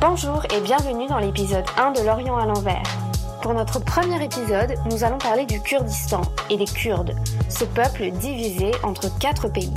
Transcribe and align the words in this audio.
Bonjour 0.00 0.42
et 0.46 0.62
bienvenue 0.62 1.06
dans 1.08 1.18
l'épisode 1.18 1.66
1 1.76 1.92
de 1.92 2.00
L'Orient 2.00 2.38
à 2.38 2.46
l'envers. 2.46 2.82
Pour 3.42 3.52
notre 3.52 3.84
premier 3.84 4.24
épisode, 4.24 4.74
nous 4.90 5.04
allons 5.04 5.18
parler 5.18 5.44
du 5.44 5.60
Kurdistan 5.60 6.22
et 6.48 6.56
des 6.56 6.64
Kurdes, 6.64 7.14
ce 7.50 7.64
peuple 7.66 8.10
divisé 8.12 8.70
entre 8.82 9.14
quatre 9.18 9.52
pays. 9.52 9.74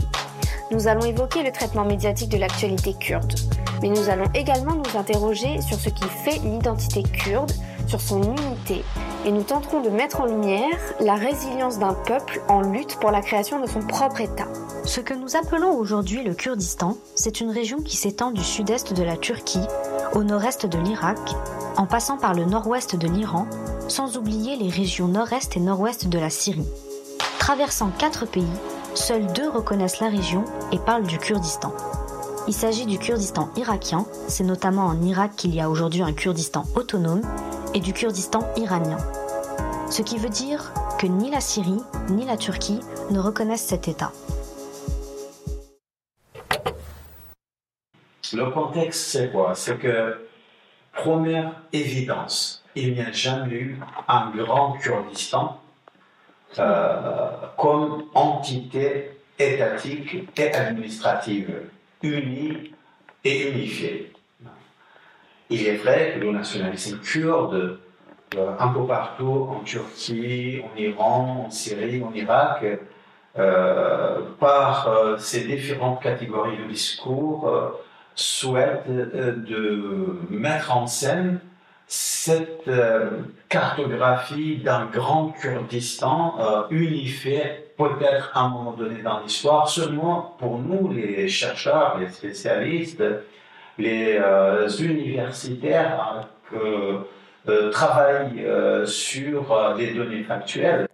Nous 0.72 0.88
allons 0.88 1.06
évoquer 1.06 1.44
le 1.44 1.52
traitement 1.52 1.84
médiatique 1.84 2.30
de 2.30 2.38
l'actualité 2.38 2.94
kurde, 2.94 3.34
mais 3.82 3.90
nous 3.90 4.08
allons 4.08 4.30
également 4.34 4.76
nous 4.76 4.98
interroger 4.98 5.60
sur 5.60 5.78
ce 5.78 5.90
qui 5.90 6.06
fait 6.06 6.40
l'identité 6.40 7.04
kurde, 7.04 7.52
sur 7.88 8.00
son 8.00 8.24
unité, 8.24 8.86
et 9.26 9.32
nous 9.32 9.44
tenterons 9.44 9.82
de 9.82 9.90
mettre 9.90 10.22
en 10.22 10.26
lumière 10.26 10.80
la 11.02 11.16
résilience 11.16 11.80
d'un 11.80 11.94
peuple 11.94 12.42
en 12.48 12.62
lutte 12.62 12.98
pour 13.02 13.12
la 13.12 13.20
création 13.20 13.60
de 13.60 13.68
son 13.68 13.82
propre 13.82 14.22
État. 14.22 14.48
Ce 14.86 15.02
que 15.02 15.14
nous 15.14 15.36
appelons 15.36 15.78
aujourd'hui 15.78 16.24
le 16.24 16.34
Kurdistan, 16.34 16.96
c'est 17.14 17.42
une 17.42 17.52
région 17.52 17.82
qui 17.82 17.98
s'étend 17.98 18.32
du 18.32 18.44
sud-est 18.44 18.94
de 18.94 19.04
la 19.04 19.18
Turquie 19.18 19.68
au 20.14 20.24
nord-est 20.24 20.66
de 20.66 20.78
l'Irak, 20.78 21.36
en 21.78 21.86
passant 21.86 22.18
par 22.18 22.34
le 22.34 22.46
nord-ouest 22.46 22.96
de 22.96 23.08
l'Iran, 23.08 23.48
sans 23.88 24.18
oublier 24.18 24.56
les 24.56 24.70
régions 24.70 25.08
nord-est 25.08 25.58
et 25.58 25.60
nord-ouest 25.60 26.08
de 26.08 26.20
la 26.20 26.30
Syrie. 26.30 26.68
Traversant 27.40 27.90
quatre 27.98 28.26
pays, 28.26 28.46
seuls 28.94 29.28
deux 29.34 29.50
reconnaissent 29.50 30.00
la 30.00 30.10
région 30.10 30.46
et 30.72 30.78
parlent 30.78 31.08
du 31.08 31.18
Kurdistan. 31.18 31.74
Il 32.48 32.54
s'agit 32.54 32.86
du 32.86 33.00
Kurdistan 33.00 33.50
irakien, 33.56 34.06
c'est 34.28 34.44
notamment 34.44 34.86
en 34.86 35.02
Irak 35.02 35.32
qu'il 35.36 35.56
y 35.56 35.62
a 35.62 35.70
aujourd'hui 35.70 36.04
un 36.04 36.14
Kurdistan 36.14 36.64
autonome, 36.76 37.22
et 37.74 37.80
du 37.80 37.94
Kurdistan 37.94 38.42
iranien. 38.56 38.98
Ce 39.90 40.02
qui 40.02 40.18
veut 40.18 40.30
dire 40.30 40.74
que 41.00 41.08
ni 41.08 41.32
la 41.32 41.42
Syrie 41.42 41.82
ni 42.10 42.26
la 42.26 42.38
Turquie 42.38 42.80
ne 43.10 43.20
reconnaissent 43.20 43.66
cet 43.66 43.88
État. 43.88 44.12
Le 48.34 48.50
contexte, 48.50 49.12
c'est 49.12 49.32
quoi? 49.32 49.54
C'est 49.54 49.78
que, 49.78 50.26
première 50.92 51.52
évidence, 51.72 52.64
il 52.76 52.94
n'y 52.94 53.02
a 53.02 53.12
jamais 53.12 53.56
eu 53.56 53.80
un 54.08 54.32
grand 54.32 54.74
Kurdistan 54.74 55.62
euh, 56.58 57.30
comme 57.58 58.06
entité 58.14 59.12
étatique 59.38 60.30
et 60.38 60.54
administrative 60.54 61.70
unie 62.02 62.72
et 63.24 63.50
unifiée. 63.50 64.12
Il 65.50 65.68
est 65.68 65.76
vrai 65.76 66.14
que 66.16 66.20
le 66.20 66.32
nationalisme 66.32 67.00
kurde, 67.00 67.80
euh, 68.36 68.52
un 68.60 68.68
peu 68.70 68.86
partout 68.88 69.48
en 69.52 69.60
Turquie, 69.60 70.62
en 70.64 70.78
Iran, 70.78 71.46
en 71.48 71.52
Syrie, 71.52 72.04
en 72.04 72.14
Irak, 72.14 72.66
euh, 73.38 74.22
par 74.40 75.20
ces 75.20 75.44
différentes 75.44 76.02
catégories 76.02 76.58
de 76.58 76.66
discours, 76.66 77.52
souhaite 78.16 78.84
euh, 78.88 79.34
de 79.36 80.20
mettre 80.30 80.76
en 80.76 80.88
scène 80.88 81.40
cette 81.88 82.68
euh, 82.68 83.10
cartographie 83.50 84.58
d'un 84.58 84.86
grand 84.86 85.30
Kurdistan 85.30 86.36
euh, 86.40 86.64
unifié, 86.72 87.42
peut-être 87.78 88.32
à 88.34 88.42
un 88.42 88.50
moment 88.50 88.74
donné 88.74 89.02
dans 89.02 89.20
l'histoire, 89.20 89.68
seulement 89.68 90.36
pour 90.40 90.60
nous, 90.60 90.92
les 90.92 91.28
chercheurs, 91.28 91.98
les 92.00 92.10
spécialistes, 92.10 93.04
les 93.78 94.20
universitaires 94.80 96.28
qui 96.50 96.56
travaillent 97.72 98.48
sur 98.86 99.76
les 99.76 99.94
données 99.96 100.24
factuelles, 100.24 100.88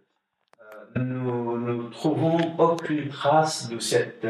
nous 0.95 1.59
ne 1.59 1.89
trouvons 1.92 2.38
aucune 2.58 3.09
trace 3.09 3.70
de 3.70 3.80
cette 3.80 4.26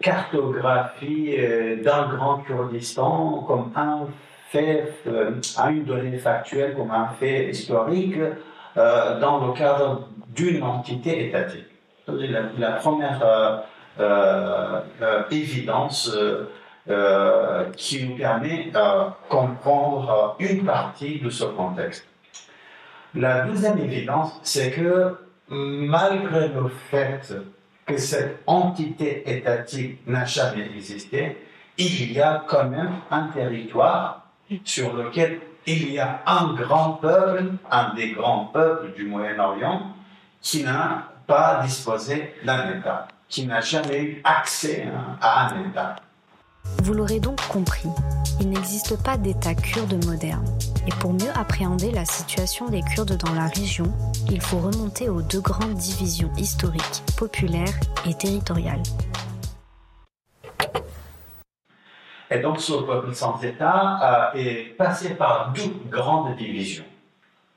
cartographie 0.00 1.34
euh, 1.38 1.82
d'un 1.82 2.08
grand 2.08 2.38
Kurdistan 2.38 3.44
comme 3.46 3.72
un 3.74 4.06
fait, 4.50 4.92
euh, 5.06 5.32
à 5.56 5.70
une 5.70 5.84
donnée 5.84 6.18
factuelle, 6.18 6.74
comme 6.74 6.90
un 6.90 7.08
fait 7.18 7.50
historique 7.50 8.18
euh, 8.76 9.20
dans 9.20 9.46
le 9.46 9.52
cadre 9.52 10.08
d'une 10.28 10.62
entité 10.62 11.28
étatique. 11.28 11.66
C'est 12.06 12.28
la, 12.58 12.72
première 12.72 13.64
évidence 15.30 16.16
qui 17.76 18.06
nous 18.06 18.16
permet 18.16 18.70
de 18.72 19.10
comprendre 19.28 20.36
une 20.38 20.64
partie 20.64 21.18
de 21.18 21.30
ce 21.30 21.44
contexte. 21.44 22.06
La 23.14 23.40
deuxième 23.46 23.78
évidence, 23.78 24.38
c'est 24.44 24.70
que 24.70 25.16
malgré 25.48 26.48
le 26.48 26.68
fait 26.90 27.34
que 27.86 27.96
cette 27.96 28.42
entité 28.46 29.22
étatique 29.30 30.06
n'a 30.06 30.24
jamais 30.24 30.66
existé, 30.74 31.38
il 31.78 32.12
y 32.12 32.20
a 32.20 32.44
quand 32.46 32.68
même 32.68 33.00
un 33.10 33.28
territoire 33.28 34.26
sur 34.64 34.94
lequel 34.94 35.40
il 35.66 35.92
y 35.92 35.98
a 35.98 36.22
un 36.26 36.54
grand 36.54 36.94
peuple, 36.94 37.52
un 37.70 37.94
des 37.94 38.12
grands 38.12 38.46
peuples 38.46 38.92
du 38.94 39.04
Moyen-Orient, 39.04 39.94
qui 40.40 40.62
n'a 40.62 41.12
pas 41.26 41.60
disposé 41.62 42.34
d'un 42.44 42.78
État, 42.78 43.08
qui 43.28 43.46
n'a 43.46 43.60
jamais 43.60 44.02
eu 44.02 44.20
accès 44.24 44.86
hein, 44.86 45.16
à 45.20 45.48
un 45.48 45.68
État. 45.68 45.96
Vous 46.82 46.92
l'aurez 46.92 47.20
donc 47.20 47.40
compris, 47.48 47.88
il 48.40 48.50
n'existe 48.50 49.02
pas 49.02 49.16
d'État 49.16 49.54
kurde 49.54 50.04
moderne. 50.04 50.46
Et 50.86 50.92
pour 51.00 51.12
mieux 51.12 51.30
appréhender 51.34 51.90
la 51.90 52.04
situation 52.04 52.68
des 52.68 52.82
Kurdes 52.82 53.16
dans 53.16 53.34
la 53.34 53.48
région, 53.48 53.92
il 54.30 54.40
faut 54.40 54.58
remonter 54.58 55.08
aux 55.08 55.22
deux 55.22 55.40
grandes 55.40 55.74
divisions 55.74 56.30
historiques, 56.36 57.02
populaires 57.16 57.74
et 58.08 58.14
territoriales. 58.14 58.82
Et 62.30 62.38
donc 62.38 62.60
ce 62.60 62.72
peuple 62.72 63.14
sans 63.14 63.42
État 63.42 64.32
euh, 64.34 64.38
est 64.38 64.76
passé 64.76 65.14
par 65.14 65.52
deux 65.52 65.72
grandes 65.88 66.36
divisions. 66.36 66.84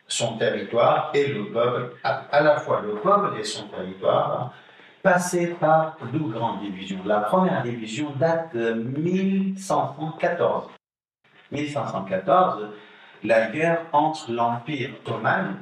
Son 0.08 0.38
territoire 0.38 1.12
et 1.14 1.28
le 1.28 1.52
peuple, 1.52 1.96
à, 2.03 2.42
la 2.42 2.59
fois 2.59 2.81
le 2.81 2.96
peuple 2.96 3.40
et 3.40 3.44
son 3.44 3.68
territoire, 3.68 4.42
hein, 4.42 4.52
passé 5.02 5.56
par 5.60 5.98
deux 6.12 6.20
grandes 6.20 6.62
divisions. 6.62 7.00
La 7.06 7.20
première 7.22 7.64
division 7.64 8.12
date 8.20 8.56
de 8.56 8.74
1514. 8.74 10.70
1514, 11.52 12.68
la 13.24 13.48
guerre 13.48 13.82
entre 13.92 14.32
l'Empire 14.32 14.92
ottoman, 15.06 15.58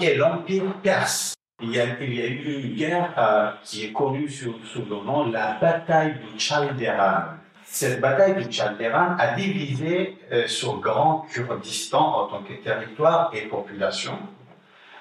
et 0.00 0.14
l'Empire 0.16 0.74
perse. 0.82 1.34
Il 1.62 1.72
y, 1.72 1.80
a, 1.80 1.84
eu 1.84 2.62
une 2.62 2.74
guerre 2.74 3.12
euh, 3.18 3.50
qui 3.62 3.84
est 3.84 3.92
connue 3.92 4.30
sous, 4.30 4.54
le 4.76 5.04
nom 5.04 5.30
la 5.30 5.58
bataille 5.60 6.14
du 6.14 6.38
Chalderan. 6.40 7.34
Cette 7.64 8.00
bataille 8.00 8.42
du 8.42 8.50
Chalderan 8.50 9.16
a 9.18 9.34
divisé 9.34 10.16
euh, 10.32 10.46
ce 10.46 10.66
grand 10.80 11.26
Kurdistan 11.30 12.00
en 12.00 12.26
tant 12.28 12.42
que 12.42 12.54
territoire 12.54 13.30
et 13.34 13.42
population 13.42 14.18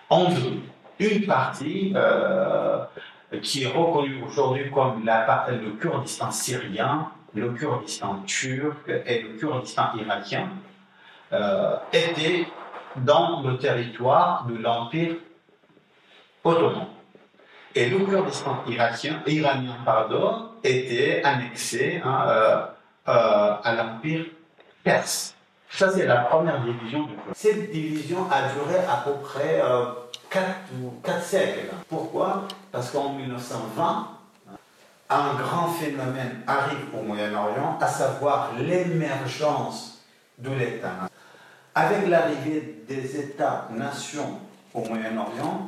en 0.09 0.25
deux. 0.25 0.59
Une 0.99 1.25
partie 1.25 1.93
euh, 1.95 2.83
qui 3.37 3.63
est 3.63 3.67
reconnue 3.67 4.23
aujourd'hui 4.23 4.71
comme 4.71 5.03
le 5.05 5.71
Kurdistan 5.79 6.31
syrien, 6.31 7.11
le 7.35 7.51
Kurdistan 7.51 8.23
turc 8.25 8.89
et 9.05 9.21
le 9.21 9.37
Kurdistan 9.37 9.91
irakien, 9.97 10.49
euh, 11.31 11.75
étaient 11.93 12.47
dans 12.95 13.41
le 13.41 13.57
territoire 13.57 14.45
de 14.47 14.57
l'Empire 14.57 15.15
ottoman. 16.43 16.87
Et 17.75 17.87
le 17.89 17.99
Kurdistan 17.99 18.63
irakien, 18.67 19.21
iranien 19.27 19.77
pardon, 19.85 20.49
était 20.63 21.21
annexé 21.23 22.01
hein, 22.03 22.25
euh, 22.27 22.65
euh, 23.09 23.55
à 23.63 23.75
l'Empire 23.75 24.25
perse. 24.83 25.35
Ça, 25.69 25.91
c'est 25.91 26.07
la 26.07 26.21
première 26.21 26.61
division 26.61 27.03
du 27.03 27.13
Cette 27.33 27.71
division 27.71 28.25
a 28.31 28.49
duré 28.53 28.79
à 28.89 29.03
peu 29.05 29.13
près 29.21 29.61
4 30.29 30.45
ou 30.81 30.91
4 31.03 31.23
siècles. 31.23 31.73
Pourquoi? 31.87 32.47
Parce 32.71 32.91
qu'en 32.91 33.13
1920, 33.13 34.07
un 35.09 35.33
grand 35.35 35.69
phénomène 35.69 36.41
arrive 36.45 36.85
au 36.93 37.01
Moyen-Orient, 37.01 37.77
à 37.81 37.87
savoir 37.87 38.51
l'émergence 38.59 40.03
de 40.37 40.51
l'État. 40.51 41.09
Avec 41.73 42.07
l'arrivée 42.07 42.83
des 42.87 43.19
États-nations 43.19 44.39
au 44.73 44.81
Moyen-Orient, 44.81 45.67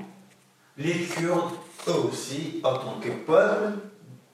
les 0.77 1.05
Kurdes, 1.05 1.55
eux 1.87 2.09
aussi, 2.11 2.61
en 2.63 2.73
tant 2.73 2.99
que 3.01 3.09
peuple, 3.09 3.73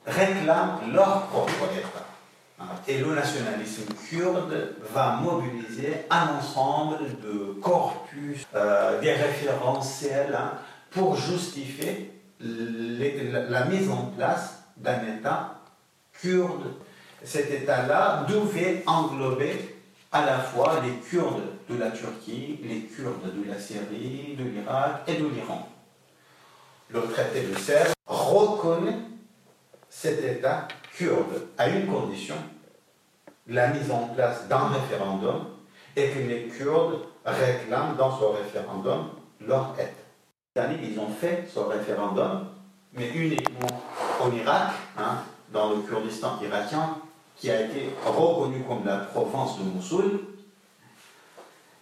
réclament 0.06 0.91
leur 0.94 1.27
propre 1.27 1.69
État. 1.73 2.06
Et 2.88 2.98
le 3.00 3.13
nationalisme 3.13 3.94
kurde 4.09 4.75
va 4.94 5.18
mobiliser 5.18 6.06
un 6.09 6.38
ensemble 6.38 6.98
de 7.21 7.59
corpus, 7.62 8.48
euh, 8.56 9.00
des 9.00 9.13
référentiels 9.13 10.36
hein, 10.36 10.54
pour 10.89 11.15
justifier 11.15 12.12
la 12.39 13.65
mise 13.65 13.89
en 13.89 14.12
place 14.18 14.63
d'un 14.77 15.01
État 15.18 15.59
kurde. 16.21 16.74
Cet 17.24 17.51
État-là 17.51 18.25
devait 18.27 18.83
englober 18.86 19.75
à 20.12 20.25
la 20.25 20.39
fois 20.39 20.81
les 20.83 20.94
Kurdes 21.09 21.44
de 21.69 21.77
la 21.77 21.92
Turquie, 21.92 22.59
les 22.63 22.81
Kurdes 22.81 23.33
de 23.36 23.50
la 23.50 23.59
Syrie, 23.59 24.36
de 24.38 24.44
l'Irak 24.44 25.04
et 25.07 25.15
de 25.15 25.27
l'Iran. 25.27 25.68
Le 26.89 27.01
traité 27.01 27.42
de 27.42 27.56
Sèvres 27.57 27.94
reconnaît 28.06 28.98
cet 29.99 30.23
État 30.23 30.67
kurde 30.95 31.47
à 31.57 31.67
une 31.69 31.88
condition, 31.88 32.35
la 33.47 33.69
mise 33.69 33.89
en 33.89 34.09
place 34.09 34.47
d'un 34.47 34.67
référendum 34.67 35.47
et 35.95 36.11
que 36.11 36.19
les 36.19 36.44
Kurdes 36.49 36.99
réclament 37.25 37.95
dans 37.97 38.15
ce 38.15 38.25
référendum 38.25 39.09
leur 39.41 39.73
aide. 39.79 40.69
Ils 40.83 40.99
ont 40.99 41.09
fait 41.09 41.47
ce 41.51 41.59
référendum, 41.59 42.45
mais 42.94 43.09
uniquement 43.09 43.81
en 44.21 44.31
Irak, 44.31 44.69
hein, 44.99 45.23
dans 45.51 45.71
le 45.71 45.77
Kurdistan 45.81 46.38
irakien, 46.44 46.97
qui 47.35 47.49
a 47.49 47.61
été 47.61 47.89
reconnu 48.05 48.63
comme 48.67 48.85
la 48.85 48.97
province 48.97 49.57
de 49.57 49.63
Mossoul. 49.63 50.19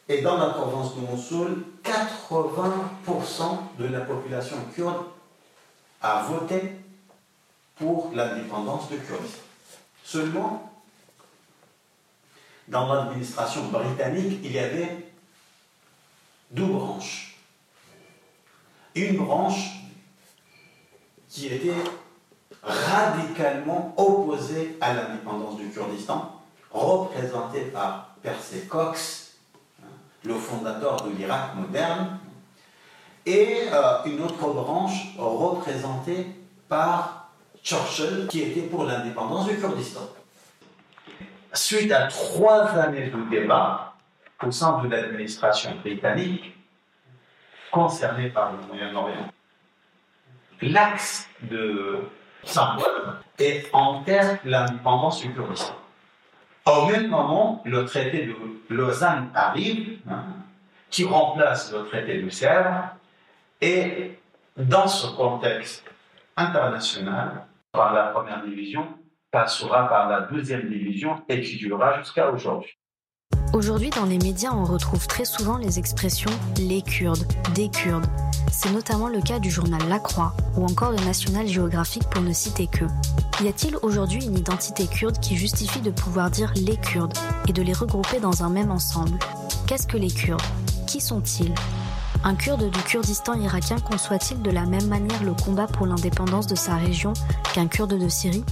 Et 0.08 0.22
dans 0.22 0.38
la 0.38 0.52
province 0.52 0.96
de 0.96 1.02
Mossoul, 1.02 1.66
80% 1.84 3.44
de 3.78 3.88
la 3.88 4.02
population 4.02 4.58
kurde 4.74 5.04
a 6.02 6.24
voté 6.24 6.85
pour 7.76 8.12
l'indépendance 8.14 8.90
de 8.90 8.98
Kurdistan. 8.98 9.42
Seulement, 10.04 10.72
dans 12.68 12.94
l'administration 12.94 13.66
britannique, 13.66 14.40
il 14.44 14.52
y 14.52 14.60
avait 14.60 15.12
deux 16.52 16.66
branches. 16.66 17.38
Une 18.96 19.18
branche 19.18 19.72
qui 21.28 21.48
était 21.48 21.74
radicalement 22.64 23.94
opposée 23.98 24.78
à 24.80 24.94
l'indépendance 24.94 25.58
du 25.58 25.70
Kurdistan, 25.70 26.42
représentée 26.72 27.66
par 27.66 28.16
Percy 28.22 28.68
Cox, 28.68 29.34
hein, 29.82 29.88
le 30.24 30.36
fondateur 30.36 31.02
de 31.04 31.12
l'Irak 31.12 31.56
moderne, 31.56 32.20
et 33.26 33.68
euh, 33.72 34.04
une 34.06 34.22
autre 34.22 34.48
branche 34.54 35.16
représentée 35.18 36.28
par 36.70 37.25
Churchill, 37.66 38.28
qui 38.30 38.44
était 38.44 38.68
pour 38.68 38.86
l'indépendance 38.86 39.48
du 39.48 39.58
Kurdistan. 39.58 40.08
Suite 41.52 41.92
à 41.92 42.06
trois 42.08 42.68
années 42.78 43.10
de 43.10 43.30
débat 43.30 43.96
au 44.44 44.52
sein 44.52 44.84
de 44.84 44.88
l'administration 44.88 45.74
britannique 45.78 46.56
concernée 47.72 48.30
par 48.30 48.52
le 48.52 48.60
Moyen-Orient, 48.68 49.32
l'axe 50.62 51.28
de 51.42 52.02
symbole 52.44 53.18
est 53.40 53.68
en 53.74 54.04
terre 54.04 54.38
l'indépendance 54.46 55.22
du 55.22 55.34
Kurdistan. 55.34 55.76
Au 56.68 56.86
même 56.86 57.08
moment, 57.08 57.64
le 57.66 57.84
traité 57.86 58.28
de 58.28 58.36
Lausanne 58.70 59.30
arrive, 59.34 59.98
hein, 60.08 60.24
qui 60.92 61.04
remplace 61.04 61.74
le 61.74 61.84
traité 61.86 62.22
de 62.22 62.30
Sèvres, 62.30 62.90
et 63.60 64.20
dans 64.56 64.88
ce 64.88 65.08
contexte 65.16 65.84
international, 66.38 67.48
par 67.76 67.94
la 67.94 68.08
première 68.08 68.44
division, 68.44 68.88
passera 69.32 69.88
par 69.88 70.10
la 70.10 70.22
deuxième 70.22 70.70
division 70.70 71.22
et 71.30 71.42
qui 71.42 71.58
durera 71.58 72.00
jusqu'à 72.00 72.32
aujourd'hui. 72.32 72.72
Aujourd'hui, 73.54 73.90
dans 73.90 74.06
les 74.06 74.18
médias, 74.18 74.52
on 74.54 74.64
retrouve 74.64 75.08
très 75.08 75.26
souvent 75.26 75.58
les 75.58 75.80
expressions 75.80 76.32
les 76.58 76.82
Kurdes, 76.82 77.26
des 77.54 77.70
Kurdes. 77.70 78.06
C'est 78.52 78.72
notamment 78.72 79.08
le 79.08 79.22
cas 79.22 79.40
du 79.40 79.50
journal 79.50 79.82
La 79.90 80.00
Croix 80.00 80.34
ou 80.58 80.64
encore 80.64 80.92
de 80.92 81.04
National 81.04 81.48
Geographic 81.48 82.04
pour 82.10 82.22
ne 82.22 82.34
citer 82.34 82.68
que. 82.68 82.86
Y 83.44 83.48
a-t-il 83.48 83.78
aujourd'hui 83.82 84.26
une 84.26 84.38
identité 84.38 84.88
kurde 84.88 85.20
qui 85.20 85.36
justifie 85.36 85.82
de 85.82 85.92
pouvoir 85.92 86.30
dire 86.32 86.54
les 86.56 86.78
Kurdes 86.78 87.18
et 87.48 87.54
de 87.54 87.62
les 87.62 87.74
regrouper 87.74 88.20
dans 88.20 88.44
un 88.44 88.50
même 88.50 88.72
ensemble? 88.72 89.18
Qu'est-ce 89.68 89.88
que 89.88 89.98
les 89.98 90.12
Kurdes? 90.12 90.42
Qui 90.88 91.02
sont-ils? 91.02 91.54
Un 92.26 92.36
Kurde 92.36 92.72
du 92.72 92.82
Kurdistan 92.82 93.40
irakien 93.40 93.78
conçoit-il 93.80 94.42
de 94.42 94.50
la 94.50 94.66
même 94.66 94.88
manière 94.88 95.22
le 95.24 95.34
combat 95.34 95.68
pour 95.68 95.86
l'indépendance 95.86 96.48
de 96.48 96.56
sa 96.56 96.76
région 96.76 97.14
qu'un 97.54 97.68
Kurde 97.68 98.00
de 98.00 98.10
Syrie? 98.10 98.44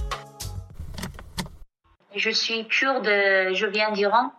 Je 2.14 2.30
suis 2.30 2.68
kurde, 2.68 3.06
je 3.06 3.66
viens 3.66 3.90
d'Iran. 3.90 4.32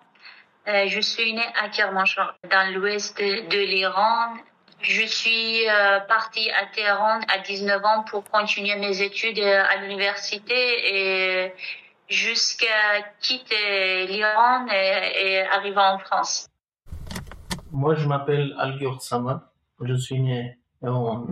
Euh, 0.70 0.88
je 0.88 1.02
suis 1.02 1.34
née 1.34 1.46
à 1.62 1.68
Kermanshah, 1.68 2.36
dans 2.50 2.74
l'ouest 2.74 3.20
de 3.20 3.60
l'Iran. 3.60 4.36
Je 4.82 5.06
suis 5.06 5.70
euh, 5.70 6.00
partie 6.00 6.50
à 6.52 6.68
Téhéran 6.68 7.20
à 7.28 7.40
19 7.40 7.84
ans 7.84 8.04
pour 8.10 8.24
continuer 8.24 8.76
mes 8.78 9.02
études 9.02 9.40
euh, 9.40 9.64
à 9.70 9.78
l'université 9.82 11.46
et 11.46 11.54
jusqu'à 12.08 13.02
quitter 13.20 14.08
l'Iran 14.08 14.66
et, 14.72 15.12
et 15.16 15.42
arriver 15.42 15.78
en 15.78 16.00
France. 16.00 16.48
Moi, 17.76 17.94
je 17.94 18.08
m'appelle 18.08 18.56
Algur 18.58 19.02
Samad. 19.02 19.42
Je 19.82 19.96
suis 19.96 20.22
né 20.22 20.58
en 20.82 21.26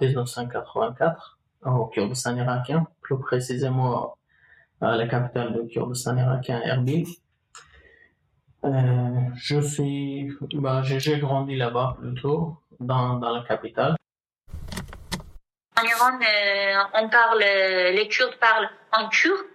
1984 0.00 1.40
au 1.64 1.86
Kurdistan 1.86 2.36
irakien, 2.36 2.86
plus 3.02 3.18
précisément 3.18 4.16
à 4.80 4.96
la 4.96 5.08
capitale 5.08 5.60
du 5.60 5.68
Kurdistan 5.68 6.16
irakien, 6.16 6.60
Erbil. 6.62 7.04
Euh, 8.64 8.70
je 9.34 9.60
suis, 9.60 10.30
bah, 10.54 10.82
j'ai 10.84 11.18
grandi 11.18 11.56
là-bas 11.56 11.96
plutôt, 11.98 12.56
dans, 12.78 13.14
dans 13.14 13.32
la 13.32 13.42
capitale. 13.42 13.96
En 15.80 15.82
Iran, 15.82 16.16
euh, 16.20 16.80
on 16.94 17.08
parle, 17.08 17.40
les 17.40 18.06
Kurdes 18.06 18.38
parlent 18.38 18.70
en 18.96 19.08
kurde 19.08 19.46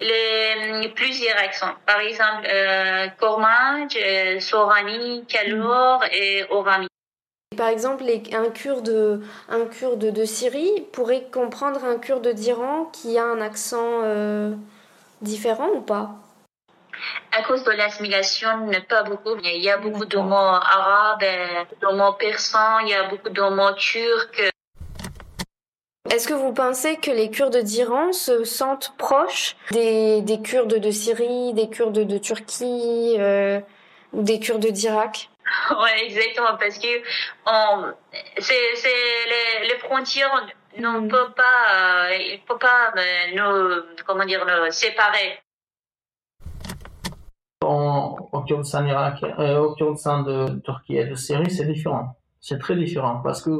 les, 0.00 0.88
plusieurs 0.94 1.36
accents. 1.38 1.74
Par 1.86 2.00
exemple, 2.00 2.46
euh, 2.50 3.06
Kormaj, 3.18 3.96
euh, 3.96 4.40
Sorani, 4.40 5.24
Kalour 5.26 6.04
et 6.12 6.44
Orami. 6.50 6.86
Par 7.56 7.68
exemple, 7.68 8.04
un, 8.32 8.50
kurde, 8.50 9.22
un 9.48 9.64
kurde 9.66 10.12
de 10.12 10.24
Syrie 10.24 10.86
pourrait 10.92 11.26
comprendre 11.32 11.84
un 11.84 11.98
kurde 11.98 12.28
d'Iran 12.28 12.90
qui 12.92 13.18
a 13.18 13.24
un 13.24 13.40
accent 13.40 14.02
euh, 14.04 14.52
différent 15.22 15.68
ou 15.74 15.80
pas? 15.80 16.10
À 17.32 17.42
cause 17.42 17.64
de 17.64 17.70
l'assimilation, 17.70 18.70
pas 18.88 19.02
beaucoup. 19.04 19.36
Il 19.42 19.62
y 19.62 19.70
a 19.70 19.78
beaucoup 19.78 20.04
de 20.04 20.18
mots 20.18 20.34
arabes, 20.34 21.20
de 21.20 21.96
mots 21.96 22.12
persans, 22.14 22.80
il 22.80 22.88
y 22.88 22.94
a 22.94 23.08
beaucoup 23.08 23.30
de 23.30 23.42
mots 23.42 23.72
turcs. 23.72 24.52
Est-ce 26.10 26.26
que 26.26 26.34
vous 26.34 26.54
pensez 26.54 26.96
que 26.96 27.10
les 27.10 27.30
Kurdes 27.30 27.58
d'Iran 27.58 28.12
se 28.12 28.44
sentent 28.44 28.94
proches 28.96 29.56
des, 29.72 30.22
des, 30.22 30.40
Kurdes 30.40 30.78
de 30.78 30.90
Syrie, 30.90 31.52
des 31.52 31.68
Kurdes 31.68 31.98
de 31.98 32.18
Turquie 32.18 33.16
euh, 33.18 33.60
ou 34.14 34.22
des 34.22 34.40
Kurdes 34.40 34.66
d'Irak? 34.66 35.28
Oui, 35.70 35.90
exactement, 36.02 36.56
parce 36.58 36.78
que 36.78 36.88
c'est, 38.38 38.54
les, 38.54 39.68
les, 39.68 39.78
frontières 39.78 40.46
ne 40.78 40.88
mm. 40.88 41.08
peuvent 41.08 41.34
pas, 41.34 42.14
il 42.14 42.40
peut 42.46 42.58
pas 42.58 42.92
euh, 42.96 43.34
nous, 43.34 44.02
comment 44.06 44.24
dire, 44.24 44.46
nous 44.46 44.70
séparer. 44.70 45.38
En, 47.62 48.16
au 48.32 48.40
Kurdistan 48.42 48.86
Irak, 48.86 49.22
euh, 49.22 49.58
au 49.58 49.74
Kurdistan 49.74 50.22
de 50.22 50.58
Turquie 50.60 50.96
et 50.96 51.04
de 51.04 51.14
Syrie, 51.14 51.50
c'est 51.50 51.66
différent. 51.66 52.16
C'est 52.40 52.58
très 52.58 52.76
différent 52.76 53.20
parce 53.22 53.42
que 53.42 53.50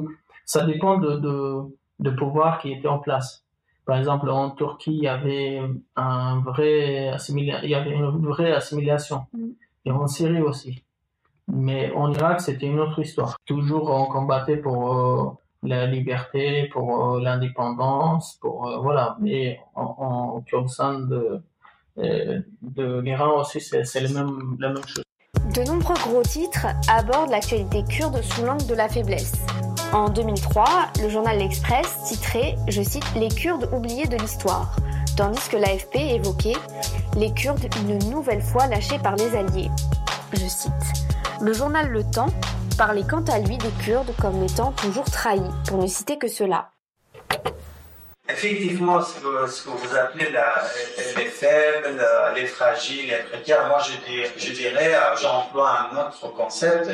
ça 0.46 0.64
dépend 0.64 0.96
de, 0.96 1.16
de 1.16 1.77
de 1.98 2.10
pouvoir 2.10 2.58
qui 2.60 2.72
était 2.72 2.88
en 2.88 2.98
place. 2.98 3.44
Par 3.84 3.96
exemple, 3.98 4.28
en 4.28 4.50
Turquie, 4.50 4.96
il 4.96 5.04
y 5.04 5.08
avait 5.08 5.62
un 5.96 6.40
vrai 6.40 7.16
il 7.28 7.70
y 7.70 7.74
avait 7.74 7.92
une 7.92 8.26
vraie 8.26 8.52
assimilation. 8.52 9.26
Mm. 9.32 9.48
Et 9.86 9.90
en 9.90 10.06
Syrie 10.06 10.42
aussi. 10.42 10.84
Mais 11.48 11.90
en 11.92 12.12
Irak, 12.12 12.42
c'était 12.42 12.66
une 12.66 12.78
autre 12.78 12.98
histoire. 12.98 13.38
Toujours, 13.46 13.88
on 13.90 14.04
combattait 14.04 14.58
pour 14.58 14.98
euh, 14.98 15.30
la 15.62 15.86
liberté, 15.86 16.68
pour 16.70 17.14
euh, 17.14 17.20
l'indépendance, 17.22 18.36
pour 18.42 18.68
euh, 18.68 18.78
voilà. 18.80 19.16
Mais 19.20 19.58
en, 19.74 20.34
en 20.34 20.40
Kurdistan 20.42 21.00
de, 21.00 21.40
de 21.96 23.00
l'Iran 23.00 23.40
aussi, 23.40 23.60
c'est 23.60 24.12
même, 24.12 24.56
la 24.60 24.68
même 24.68 24.86
chose. 24.86 25.04
De 25.54 25.66
nombreux 25.66 25.94
gros 25.94 26.22
titres 26.22 26.66
abordent 26.90 27.30
l'actualité 27.30 27.82
kurde 27.88 28.20
sous 28.20 28.44
l'angle 28.44 28.66
de 28.66 28.74
la 28.74 28.88
faiblesse. 28.88 29.46
En 29.92 30.11
2003, 30.11 30.64
le 31.00 31.09
journal 31.09 31.38
L'Express 31.38 32.04
titrait, 32.04 32.57
je 32.68 32.83
cite, 32.83 33.04
Les 33.14 33.28
Kurdes 33.28 33.71
oubliés 33.73 34.07
de 34.07 34.18
l'histoire, 34.18 34.76
tandis 35.16 35.49
que 35.49 35.57
l'AFP 35.57 35.97
évoquait 35.97 36.57
Les 37.16 37.33
Kurdes 37.33 37.66
une 37.83 37.99
nouvelle 38.11 38.42
fois 38.42 38.66
lâchés 38.66 38.99
par 38.99 39.16
les 39.16 39.35
Alliés. 39.35 39.71
Je 40.35 40.47
cite. 40.47 40.73
Le 41.40 41.54
journal 41.54 41.88
Le 41.88 42.04
Temps 42.04 42.28
parlait 42.76 43.04
quant 43.09 43.25
à 43.25 43.38
lui 43.38 43.57
des 43.57 43.71
Kurdes 43.83 44.14
comme 44.21 44.42
étant 44.42 44.73
toujours 44.73 45.11
trahis, 45.11 45.40
pour 45.66 45.78
ne 45.78 45.87
citer 45.87 46.18
que 46.18 46.28
cela. 46.28 46.68
Effectivement, 48.30 49.00
ce 49.00 49.20
que, 49.20 49.70
vous 49.70 49.97
appelez 49.97 50.28
les 51.16 51.25
faibles, 51.25 51.99
les 52.35 52.47
fragiles, 52.47 53.08
les 53.08 53.23
précaires, 53.23 53.66
moi 53.68 53.78
je, 53.78 53.97
dirais, 54.06 54.30
dirais 54.37 54.94
j'emploie 55.16 55.90
un 55.90 55.97
autre 55.97 56.28
concept, 56.37 56.90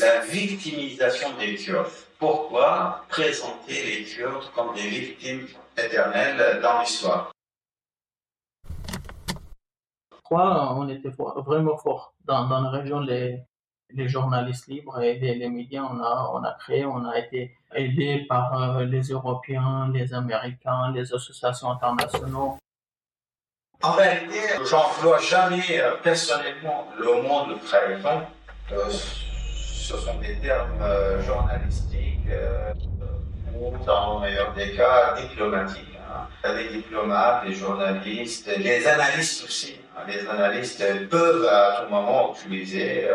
la 0.00 0.20
victimisation 0.20 1.28
des 1.38 1.56
Kurdes. 1.56 1.90
Pourquoi 2.18 3.04
présenter 3.10 3.84
les 3.84 4.04
Kurdes 4.04 4.50
comme 4.54 4.74
des 4.74 4.88
victimes 4.88 5.46
éternelles 5.76 6.60
dans 6.62 6.80
l'histoire? 6.80 7.32
Pourquoi 10.08 10.74
on 10.74 10.88
était 10.88 11.12
vraiment 11.46 11.76
fort 11.76 12.14
dans, 12.24 12.48
dans 12.48 12.62
la 12.62 12.70
région 12.70 13.00
les, 13.00 13.42
les 13.90 14.08
journalistes 14.08 14.68
libres 14.68 15.00
et 15.00 15.18
les, 15.18 15.48
médias, 15.48 15.82
on 15.82 16.44
a, 16.44 16.56
créé, 16.58 16.84
on 16.84 17.04
a 17.04 17.18
été 17.18 17.56
aidé 17.74 18.26
par 18.28 18.78
euh, 18.78 18.84
les 18.84 19.02
Européens, 19.02 19.90
les 19.92 20.12
Américains, 20.12 20.92
les 20.92 21.12
associations 21.12 21.70
internationales. 21.70 22.58
En 23.82 23.92
réalité, 23.92 24.40
j'emploie 24.68 25.20
jamais 25.20 25.80
euh, 25.80 25.92
personnellement 26.02 26.88
le 26.98 27.22
mot 27.22 27.46
de 27.46 27.54
trahison. 27.64 28.22
Euh, 28.72 28.90
ce 28.90 29.96
sont 29.96 30.18
des 30.18 30.36
termes 30.40 30.82
euh, 30.82 31.22
journalistiques 31.22 32.26
ou, 33.54 33.72
dans 33.86 34.14
le 34.14 34.26
meilleur 34.26 34.52
des 34.54 34.74
cas, 34.74 35.14
diplomatiques. 35.20 35.96
Hein. 36.10 36.54
Les 36.56 36.68
diplomates, 36.70 37.44
les 37.46 37.54
journalistes, 37.54 38.50
les 38.58 38.84
analystes 38.84 39.44
aussi. 39.44 39.76
Hein. 39.96 40.02
Les 40.08 40.26
analystes 40.26 41.08
peuvent 41.08 41.46
à 41.46 41.82
tout 41.82 41.90
moment 41.90 42.34
utiliser 42.34 43.08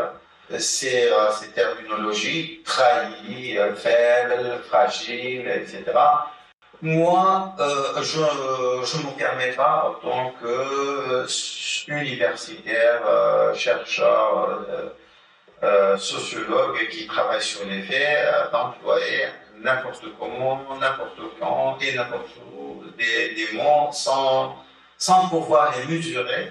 ces, 0.58 1.12
ces 1.40 1.52
terminologies, 1.54 2.62
trahi, 2.64 3.58
faible, 3.76 4.62
fragile, 4.70 5.48
etc 5.48 5.94
moi, 6.84 7.56
euh, 7.60 8.04
je 8.04 8.20
ne 8.98 9.04
me 9.04 9.12
permets 9.18 9.54
pas, 9.54 9.90
en 9.90 9.94
tant 10.06 10.34
qu'universitaire, 10.42 13.02
euh, 13.08 13.54
chercheur, 13.54 14.66
euh, 15.64 15.98
sociologue 15.98 16.90
qui 16.90 17.08
travaille 17.08 17.42
sur 17.42 17.66
les 17.66 17.84
faits, 17.84 18.52
d'employer 18.52 19.28
n'importe 19.62 20.04
comment, 20.20 20.62
n'importe 20.78 21.22
quand 21.40 21.78
et 21.80 21.96
n'importe 21.96 22.32
où 22.54 22.84
des, 22.98 23.34
des, 23.34 23.54
mots 23.54 23.90
sans, 23.94 24.58
sans 24.98 25.30
pouvoir 25.30 25.74
les 25.78 25.86
mesurer, 25.96 26.50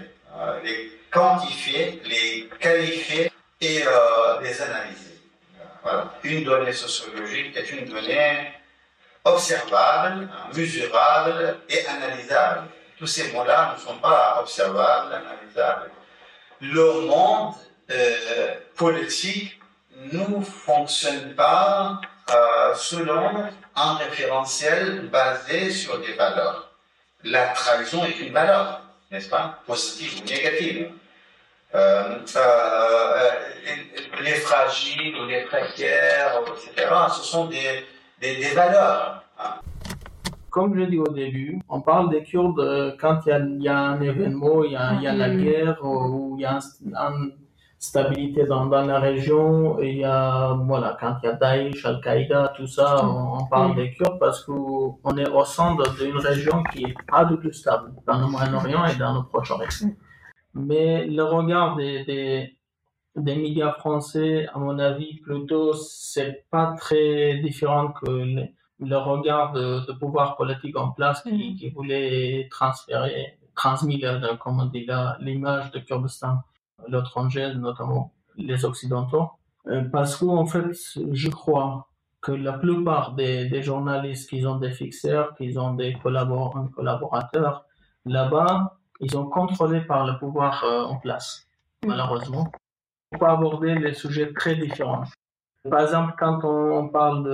les 0.65 0.93
quantifier, 1.11 2.01
les 2.07 2.49
qualifier 2.59 3.31
et 3.63 3.85
les 4.43 4.61
analyser. 4.61 5.21
Voilà. 5.83 6.13
Une 6.25 6.45
donnée 6.45 6.73
sociologique 6.73 7.57
est 7.57 7.71
une 7.71 7.87
donnée 7.87 8.53
observable, 9.25 10.29
mesurable 10.55 11.59
et 11.69 11.87
analysable. 11.87 12.69
Tous 12.99 13.07
ces 13.07 13.33
mots-là 13.33 13.75
ne 13.75 13.81
sont 13.81 13.99
pas 13.99 14.39
observables, 14.41 15.15
analysables. 15.15 15.91
Le 16.61 17.07
monde 17.07 17.55
euh, 17.91 18.55
politique 18.77 19.61
ne 20.13 20.43
fonctionne 20.45 21.35
pas 21.35 22.01
euh, 22.31 22.75
selon 22.75 23.49
un 23.75 23.95
référentiel 23.95 25.09
basé 25.09 25.71
sur 25.71 25.99
des 25.99 26.13
valeurs. 26.13 26.71
La 27.25 27.49
trahison 27.49 28.05
est 28.05 28.19
une 28.21 28.33
valeur, 28.33 28.83
n'est-ce 29.11 29.29
pas? 29.29 29.61
Positive 29.67 30.21
ou 30.21 30.29
négative. 30.29 30.93
Euh, 31.75 32.19
les, 34.23 34.33
fragiles 34.33 35.17
ou 35.17 35.27
les 35.27 35.45
précaires, 35.45 36.43
etc., 36.47 36.87
ce 37.11 37.23
sont 37.23 37.47
des, 37.47 37.85
des, 38.21 38.55
valeurs. 38.55 39.25
Comme 40.51 40.79
je 40.79 40.85
dis 40.85 40.99
au 40.99 41.09
début, 41.09 41.61
on 41.71 41.81
parle 41.81 42.11
des 42.11 42.23
Kurdes 42.23 42.61
euh, 42.61 42.93
quand 43.01 43.21
il 43.27 43.63
y, 43.63 43.69
a, 43.69 43.79
un 43.79 44.01
événement, 44.03 44.65
il 44.65 44.73
y 44.73 44.77
a, 44.77 44.93
il 44.93 45.03
y 45.03 45.07
a 45.07 45.15
la 45.15 45.31
mm-hmm. 45.31 45.43
guerre 45.43 45.79
ou 45.83 46.37
il 46.37 46.43
y 46.43 46.45
a 46.45 46.59
une 46.95 47.33
stabilité 47.79 48.45
dans, 48.45 48.67
dans, 48.67 48.85
la 48.85 49.01
région, 49.01 49.81
et 49.81 49.93
il 49.93 49.99
y 49.99 50.05
a, 50.05 50.53
voilà, 50.53 50.97
quand 51.01 51.17
il 51.23 51.27
y 51.27 51.29
a 51.31 51.33
Daesh, 51.33 51.87
Al-Qaïda, 51.87 52.53
tout 52.55 52.67
ça, 52.67 53.03
on, 53.03 53.47
parle 53.47 53.73
mm. 53.73 53.77
des 53.77 53.91
Kurdes 53.93 54.19
parce 54.21 54.45
qu'on 54.45 55.17
est 55.17 55.29
au 55.29 55.45
centre 55.47 55.91
d'une 55.97 56.19
région 56.19 56.63
qui 56.65 56.85
est 56.85 56.95
pas 57.11 57.25
du 57.25 57.39
tout 57.39 57.53
stable 57.53 57.93
dans 58.07 58.19
le 58.19 58.27
Moyen-Orient 58.27 58.85
et 58.85 58.97
dans 58.97 59.15
le 59.15 59.23
Proche-Orient. 59.27 59.69
Mm. 59.81 59.91
Mais 60.55 61.07
le 61.07 61.23
regard 61.23 61.77
des, 61.77 62.05
des 62.05 62.57
des 63.17 63.37
médias 63.37 63.73
français, 63.73 64.47
à 64.53 64.59
mon 64.59 64.79
avis, 64.79 65.17
plutôt, 65.21 65.75
c'est 65.75 66.47
pas 66.51 66.75
très 66.79 67.39
différent 67.39 67.93
que 67.93 68.11
le, 68.79 68.97
regard 68.97 69.53
de, 69.53 69.93
pouvoir 69.93 70.37
politique 70.37 70.77
en 70.77 70.93
place 70.93 71.23
qui, 71.23 71.57
qui 71.57 71.71
voulait 71.71 72.49
transférer, 72.51 73.39
transmettre, 73.55 74.39
comme 74.39 74.61
on 74.61 74.67
dit 74.67 74.87
là, 74.87 75.17
l'image 75.21 75.71
de 75.73 75.81
Kurdistan 75.81 76.39
à 76.79 76.89
l'étranger, 76.89 77.53
notamment 77.55 78.13
les 78.37 78.65
Occidentaux. 78.65 79.31
Euh, 79.69 79.83
parce 79.85 80.17
qu'en 80.17 80.47
fait, 80.47 80.73
je 81.13 81.29
crois 81.29 81.89
que 82.23 82.33
la 82.33 82.55
plupart 82.55 83.15
des, 83.15 83.47
des 83.49 83.63
journalistes 83.63 84.31
qui 84.31 84.45
ont 84.47 84.57
des 84.57 84.73
fixeurs, 84.73 85.35
qui 85.37 85.57
ont 85.59 85.75
des 85.75 85.95
collaborateurs 86.03 87.67
là-bas, 88.07 88.79
ils 89.01 89.11
sont 89.11 89.27
contrôlés 89.27 89.81
par 89.83 90.07
le 90.07 90.19
pouvoir 90.19 90.65
euh, 90.65 90.85
en 90.85 90.97
place, 90.97 91.47
malheureusement 91.85 92.51
peut 93.19 93.27
aborder 93.27 93.75
les 93.75 93.95
sujets 93.95 94.33
très 94.33 94.57
différents. 94.57 95.05
Par 95.69 95.83
exemple, 95.83 96.15
quand 96.19 96.41
on, 96.45 96.89
parle 96.89 97.25
de, 97.25 97.31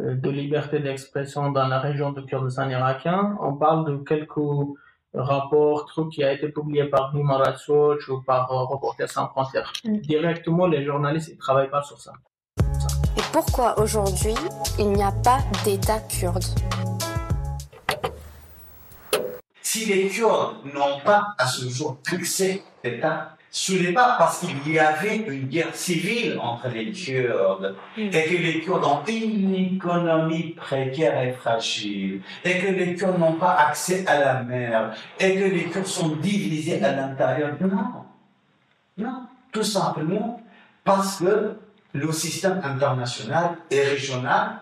euh, 0.00 0.14
de 0.14 0.30
liberté 0.30 0.80
d'expression 0.80 1.52
dans 1.52 1.68
la 1.68 1.78
région 1.78 2.12
de 2.12 2.20
Kurdistan 2.22 2.68
irakien, 2.68 3.36
on 3.40 3.54
parle 3.54 3.86
de 3.86 3.96
quelques 4.04 4.76
rapports, 5.14 5.86
trucs 5.86 6.10
qui 6.10 6.24
a 6.24 6.32
été 6.32 6.48
publié 6.48 6.84
par 6.84 7.14
Human 7.14 7.40
Rights 7.40 7.66
Watch 7.68 8.08
ou 8.08 8.20
par 8.22 8.50
euh, 8.50 8.64
Reporters 8.64 9.10
sans 9.10 9.28
frontières. 9.28 9.72
Mm. 9.84 9.98
Directement, 9.98 10.66
les 10.66 10.84
journalistes 10.84 11.32
ne 11.32 11.38
travaillent 11.38 11.70
pas 11.70 11.82
sur 11.82 12.00
ça. 12.00 12.12
Et 13.16 13.22
pourquoi 13.32 13.78
aujourd'hui 13.78 14.34
il 14.78 14.90
n'y 14.90 15.02
a 15.02 15.12
pas 15.12 15.38
d'État 15.64 16.00
kurde? 16.00 16.44
Si 19.78 19.84
les 19.86 20.08
Kurdes 20.08 20.56
n'ont 20.74 20.98
pas 21.04 21.34
à 21.38 21.46
ce 21.46 21.68
jour 21.68 21.98
accès 22.12 22.64
d'État, 22.82 23.36
ce 23.48 23.74
n'est 23.74 23.92
pas 23.92 24.16
parce 24.18 24.40
qu'il 24.40 24.72
y 24.72 24.76
avait 24.76 25.18
une 25.18 25.46
guerre 25.46 25.72
civile 25.72 26.36
entre 26.40 26.66
les 26.68 26.90
Kurdes 26.90 27.76
mm. 27.96 28.00
et 28.00 28.24
que 28.24 28.42
les 28.42 28.60
Kurdes 28.60 28.84
ont 28.84 29.04
une 29.06 29.54
économie 29.54 30.54
précaire 30.54 31.22
et 31.22 31.32
fragile 31.32 32.22
et 32.44 32.58
que 32.58 32.66
les 32.72 32.96
Kurdes 32.96 33.20
n'ont 33.20 33.34
pas 33.34 33.54
accès 33.54 34.04
à 34.08 34.18
la 34.18 34.42
mer 34.42 34.96
et 35.20 35.36
que 35.36 35.44
les 35.44 35.66
Kurdes 35.66 35.86
sont 35.86 36.16
divisés 36.16 36.82
à 36.82 36.96
l'intérieur. 36.96 37.52
Non, 37.60 38.04
non, 38.96 39.26
tout 39.52 39.62
simplement 39.62 40.42
parce 40.82 41.20
que 41.20 41.56
le 41.92 42.12
système 42.12 42.60
international 42.64 43.58
et 43.70 43.82
régional 43.82 44.58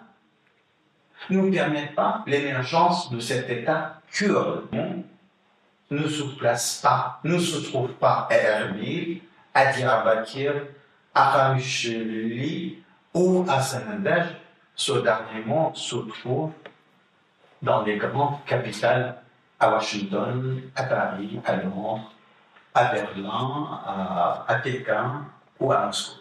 ne 1.30 1.50
permet 1.50 1.90
pas 1.96 2.22
l'émergence 2.26 3.10
de 3.10 3.18
cet 3.18 3.48
État 3.48 3.95
kurde 4.12 4.62
ne 5.90 6.08
se 6.08 6.22
place 6.36 6.80
pas, 6.82 7.20
ne 7.24 7.38
se 7.38 7.58
trouve 7.68 7.92
pas 7.92 8.26
à 8.30 8.34
Erbil, 8.34 9.20
à 9.54 9.72
Diyarbakir, 9.72 10.52
à 11.14 11.32
Khamishli 11.32 12.82
ou 13.14 13.44
à 13.48 13.60
Sanandaj. 13.60 14.26
Ce 14.74 14.92
dernier 14.92 15.44
mot 15.46 15.70
se 15.74 15.96
trouve 15.96 16.50
dans 17.62 17.82
les 17.82 17.96
grandes 17.96 18.44
capitales, 18.44 19.16
à 19.58 19.70
Washington, 19.70 20.60
à 20.74 20.82
Paris, 20.82 21.40
à 21.46 21.56
Londres, 21.56 22.12
à 22.74 22.92
Berlin, 22.92 23.80
à, 23.86 24.44
à 24.46 24.54
Pékin 24.56 25.24
ou 25.58 25.72
à 25.72 25.86
Moscou. 25.86 26.20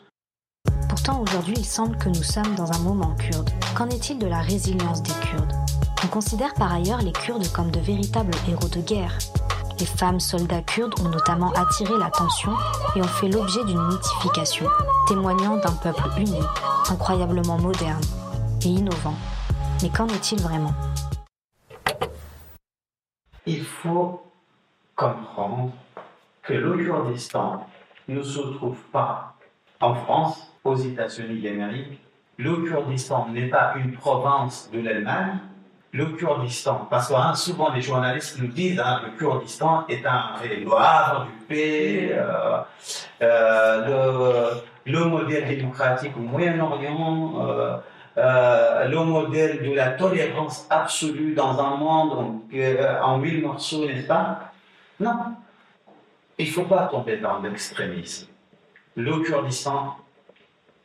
Pourtant, 0.87 1.19
aujourd'hui, 1.19 1.55
il 1.57 1.65
semble 1.65 1.97
que 1.97 2.07
nous 2.07 2.23
sommes 2.23 2.55
dans 2.55 2.71
un 2.71 2.79
moment 2.79 3.13
kurde. 3.15 3.49
Qu'en 3.75 3.89
est-il 3.89 4.17
de 4.17 4.27
la 4.27 4.39
résilience 4.39 5.03
des 5.03 5.11
Kurdes? 5.27 5.64
On 6.05 6.07
considère 6.07 6.53
par 6.53 6.71
ailleurs 6.71 7.01
les 7.01 7.11
Kurdes 7.11 7.51
comme 7.51 7.71
de 7.71 7.79
véritables 7.79 8.35
héros 8.47 8.67
de 8.67 8.79
guerre. 8.79 9.17
Les 9.79 9.87
femmes 9.87 10.19
soldats 10.19 10.61
kurdes 10.61 10.93
ont 10.99 11.09
notamment 11.09 11.51
attiré 11.53 11.97
l'attention 11.97 12.51
et 12.95 13.01
ont 13.01 13.07
fait 13.07 13.27
l'objet 13.27 13.65
d'une 13.65 13.81
mythification, 13.87 14.67
témoignant 15.07 15.57
d'un 15.57 15.71
peuple 15.71 16.07
uni, 16.19 16.39
incroyablement 16.91 17.57
moderne 17.57 18.03
et 18.63 18.67
innovant. 18.67 19.15
Mais 19.81 19.89
qu'en 19.89 20.07
est-il 20.09 20.39
vraiment? 20.41 20.75
Il 23.47 23.65
faut 23.65 24.21
comprendre 24.95 25.71
que 26.43 26.53
le 26.53 26.85
Kurdistan 26.85 27.65
ne 28.09 28.21
se 28.21 28.41
trouve 28.41 28.79
pas 28.91 29.33
en 29.81 29.95
France, 29.95 30.51
aux 30.63 30.75
États-Unis 30.75 31.41
d'Amérique. 31.41 31.99
Le 32.37 32.57
Kurdistan 32.57 33.29
n'est 33.29 33.49
pas 33.49 33.73
une 33.77 33.93
province 33.93 34.69
de 34.71 34.79
l'Allemagne, 34.79 35.39
le 35.95 36.07
Kurdistan, 36.07 36.87
parce 36.89 37.07
que 37.07 37.13
hein, 37.13 37.33
souvent 37.35 37.71
les 37.71 37.81
journalistes 37.81 38.37
nous 38.39 38.47
disent 38.47 38.81
hein, 38.81 39.01
le 39.05 39.17
Kurdistan 39.17 39.85
est 39.87 40.05
un 40.05 40.33
le 40.43 40.73
havre 40.73 41.25
du 41.25 41.45
paix, 41.47 42.09
euh, 42.11 42.59
euh, 43.21 44.55
le, 44.85 45.05
modèle 45.05 45.47
démocratique 45.47 46.11
au 46.17 46.19
Moyen-Orient, 46.19 47.47
euh, 47.47 47.77
euh, 48.17 48.87
le 48.89 48.99
modèle 49.05 49.63
de 49.63 49.73
la 49.73 49.91
tolérance 49.91 50.67
absolue 50.69 51.33
dans 51.33 51.57
un 51.59 51.77
monde 51.77 52.41
en 53.01 53.17
mille 53.17 53.41
morceaux, 53.41 53.85
n'est-ce 53.85 54.07
pas? 54.07 54.51
Non, 54.99 55.17
il 56.37 56.47
ne 56.47 56.51
faut 56.51 56.63
pas 56.63 56.87
tomber 56.87 57.17
dans 57.17 57.39
l'extrémisme. 57.39 58.27
Le 58.97 59.19
Kurdistan 59.19 59.95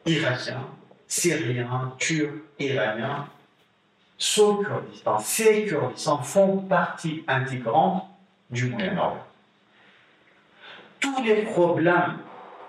irakien, 0.07 0.61
syrien, 1.09 1.95
turc, 1.99 2.33
iranien, 2.61 3.27
ce 4.21 4.63
Kurdistan, 4.63 5.19
ces 5.19 5.65
Kurdistan 5.65 6.19
font 6.19 6.59
partie 6.59 7.25
intégrante 7.27 8.05
du 8.51 8.69
Moyen-Orient. 8.69 9.25
Tous 11.01 11.23
les 11.25 11.43
problèmes 11.43 12.19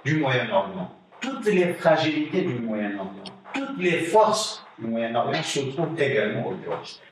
du 0.05 0.21
Moyen-Orient, 0.21 0.89
toutes 1.19 1.45
les 1.45 1.73
fragilités 1.73 2.43
du 2.43 2.53
Moyen-Orient, 2.53 3.23
toutes 3.53 3.77
les 3.77 3.99
forces 3.99 4.65
du 4.79 4.87
Moyen-Orient 4.87 5.43
se 5.43 5.59
trouvent 5.59 6.01
également 6.01 6.47
au 6.47 6.55
Kurdistan. 6.55 7.03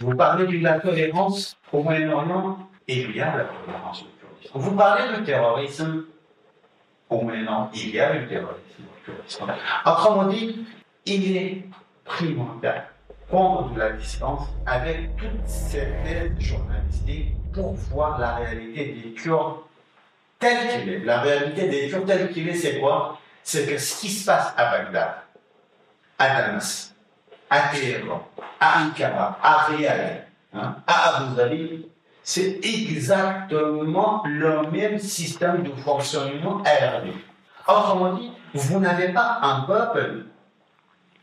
Vous 0.00 0.16
parlez 0.16 0.58
de 0.58 0.62
la 0.62 0.80
tolérance 0.80 1.56
au 1.72 1.84
Moyen-Orient, 1.84 2.58
il 2.88 3.14
y 3.14 3.20
a 3.20 3.36
la 3.36 3.44
tolérance 3.44 4.02
au 4.02 4.06
Kurdistan. 4.20 4.58
Vous 4.58 4.72
parlez 4.72 5.16
de 5.16 5.24
terrorisme, 5.24 6.04
ou 7.10 7.22
maintenant, 7.22 7.70
il 7.72 7.90
y 7.90 8.00
a 8.00 8.12
le 8.12 8.26
terrorisme 8.26 8.82
au 8.82 9.04
Kurdistan. 9.04 9.46
Autrement 9.86 10.26
dit, 10.26 10.66
il 11.06 11.36
est 11.36 11.64
primordial 12.04 12.88
prendre 13.34 13.74
de 13.74 13.80
la 13.80 13.90
distance 13.90 14.46
avec 14.64 15.16
toute 15.16 15.44
cette 15.44 16.06
aide 16.06 16.40
journalistique 16.40 17.34
pour 17.52 17.74
voir 17.74 18.20
la 18.20 18.36
réalité 18.36 18.94
des 19.02 19.12
Kurdes 19.12 19.56
telle 20.38 20.68
qu'il 20.68 20.92
est. 20.92 20.98
La 21.00 21.20
réalité 21.20 21.68
des 21.68 21.88
Kurdes 21.88 22.06
telle 22.06 22.30
qu'il 22.30 22.48
est, 22.48 22.54
c'est 22.54 22.78
quoi? 22.78 23.18
C'est 23.42 23.66
que 23.66 23.76
ce 23.76 24.00
qui 24.00 24.08
se 24.08 24.24
passe 24.24 24.54
à 24.56 24.70
Bagdad, 24.70 25.14
à 26.16 26.28
Damas, 26.28 26.94
à 27.50 27.60
Téhéran, 27.70 28.24
à 28.60 28.84
Ankara, 28.84 29.36
à 29.42 29.64
Riyad, 29.64 30.26
hein, 30.52 30.76
à 30.86 31.16
Abu 31.16 31.34
Dhabi, 31.34 31.88
c'est 32.22 32.60
exactement 32.62 34.22
le 34.26 34.70
même 34.70 35.00
système 35.00 35.64
de 35.64 35.72
fonctionnement 35.82 36.58
RD. 36.58 37.12
Autrement 37.66 38.12
dit, 38.12 38.30
vous 38.54 38.78
n'avez 38.78 39.08
pas 39.08 39.40
un 39.42 39.62
peuple 39.62 40.26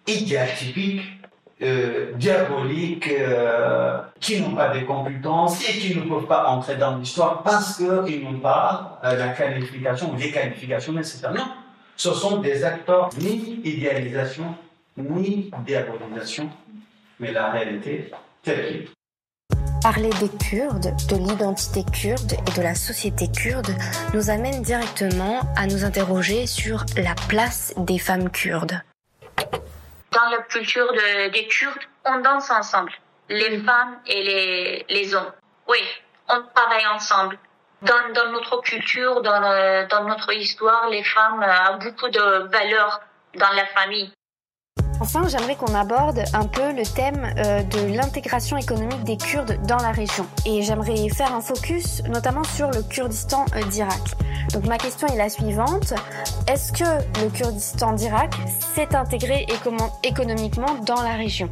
idéatypique, 0.07 1.20
euh, 1.61 2.13
diabolique, 2.15 3.07
euh, 3.07 3.99
qui 4.19 4.41
n'ont 4.41 4.55
pas 4.55 4.69
des 4.69 4.83
compétences 4.83 5.61
et 5.69 5.73
qui 5.73 5.95
ne 5.95 6.01
peuvent 6.01 6.25
pas 6.25 6.47
entrer 6.47 6.75
dans 6.75 6.97
l'histoire 6.97 7.43
parce 7.43 7.77
qu'ils 7.77 8.23
n'ont 8.23 8.39
pas 8.39 8.99
euh, 9.03 9.15
la 9.15 9.29
qualification 9.29 10.11
ou 10.11 10.17
les 10.17 10.31
qualifications 10.31 10.93
nécessaires. 10.93 11.33
Non, 11.33 11.45
ce 11.95 12.13
sont 12.13 12.39
des 12.39 12.63
acteurs 12.63 13.09
ni 13.19 13.61
idéalisation, 13.63 14.55
ni 14.97 15.51
diabolisation, 15.65 16.49
mais 17.19 17.31
la 17.31 17.51
réalité 17.51 18.11
telle 18.41 18.55
qu'elle 18.55 18.75
est. 18.75 18.89
Parler 19.83 20.11
des 20.19 20.29
Kurdes, 20.37 20.93
de 21.09 21.15
l'identité 21.15 21.83
kurde 21.91 22.33
et 22.33 22.57
de 22.57 22.61
la 22.61 22.75
société 22.75 23.27
kurde 23.27 23.71
nous 24.13 24.29
amène 24.29 24.61
directement 24.61 25.39
à 25.55 25.65
nous 25.65 25.83
interroger 25.85 26.45
sur 26.45 26.85
la 26.97 27.15
place 27.27 27.73
des 27.77 27.97
femmes 27.97 28.29
kurdes. 28.29 28.79
Dans 30.11 30.29
la 30.29 30.39
culture 30.39 30.91
de- 30.91 31.29
des 31.29 31.47
Kurdes, 31.47 31.83
on 32.05 32.19
danse 32.19 32.51
ensemble, 32.51 32.91
les 33.29 33.59
femmes 33.59 33.99
et 34.05 34.23
les, 34.23 34.85
les 34.89 35.15
hommes. 35.15 35.31
Oui, 35.67 35.79
on 36.27 36.41
travaille 36.53 36.85
ensemble. 36.87 37.37
Dans, 37.81 38.11
dans 38.13 38.29
notre 38.31 38.61
culture, 38.61 39.21
dans, 39.21 39.41
euh, 39.43 39.87
dans 39.87 40.03
notre 40.03 40.31
histoire, 40.33 40.89
les 40.89 41.03
femmes 41.03 41.41
euh, 41.41 41.71
ont 41.73 41.77
beaucoup 41.77 42.09
de 42.09 42.47
valeurs 42.51 43.01
dans 43.35 43.51
la 43.55 43.65
famille. 43.67 44.11
Enfin, 45.01 45.27
j'aimerais 45.27 45.55
qu'on 45.55 45.73
aborde 45.73 46.23
un 46.33 46.45
peu 46.45 46.71
le 46.73 46.83
thème 46.83 47.33
euh, 47.39 47.63
de 47.63 47.95
l'intégration 47.95 48.55
économique 48.55 49.03
des 49.03 49.17
Kurdes 49.17 49.57
dans 49.67 49.77
la 49.77 49.91
région. 49.91 50.27
Et 50.45 50.61
j'aimerais 50.61 51.09
faire 51.09 51.33
un 51.33 51.41
focus 51.41 52.03
notamment 52.03 52.43
sur 52.43 52.69
le 52.69 52.83
Kurdistan 52.83 53.45
euh, 53.55 53.63
d'Irak. 53.63 53.99
Donc 54.53 54.67
ma 54.67 54.77
question 54.77 55.07
est 55.07 55.17
la 55.17 55.29
suivante. 55.29 55.95
Est-ce 56.47 56.71
que 56.71 56.83
le 57.23 57.29
Kurdistan 57.31 57.93
d'Irak 57.93 58.35
s'est 58.75 58.95
intégré 58.95 59.47
économ- 59.49 59.91
économiquement 60.03 60.75
dans 60.85 61.01
la 61.01 61.15
région? 61.15 61.49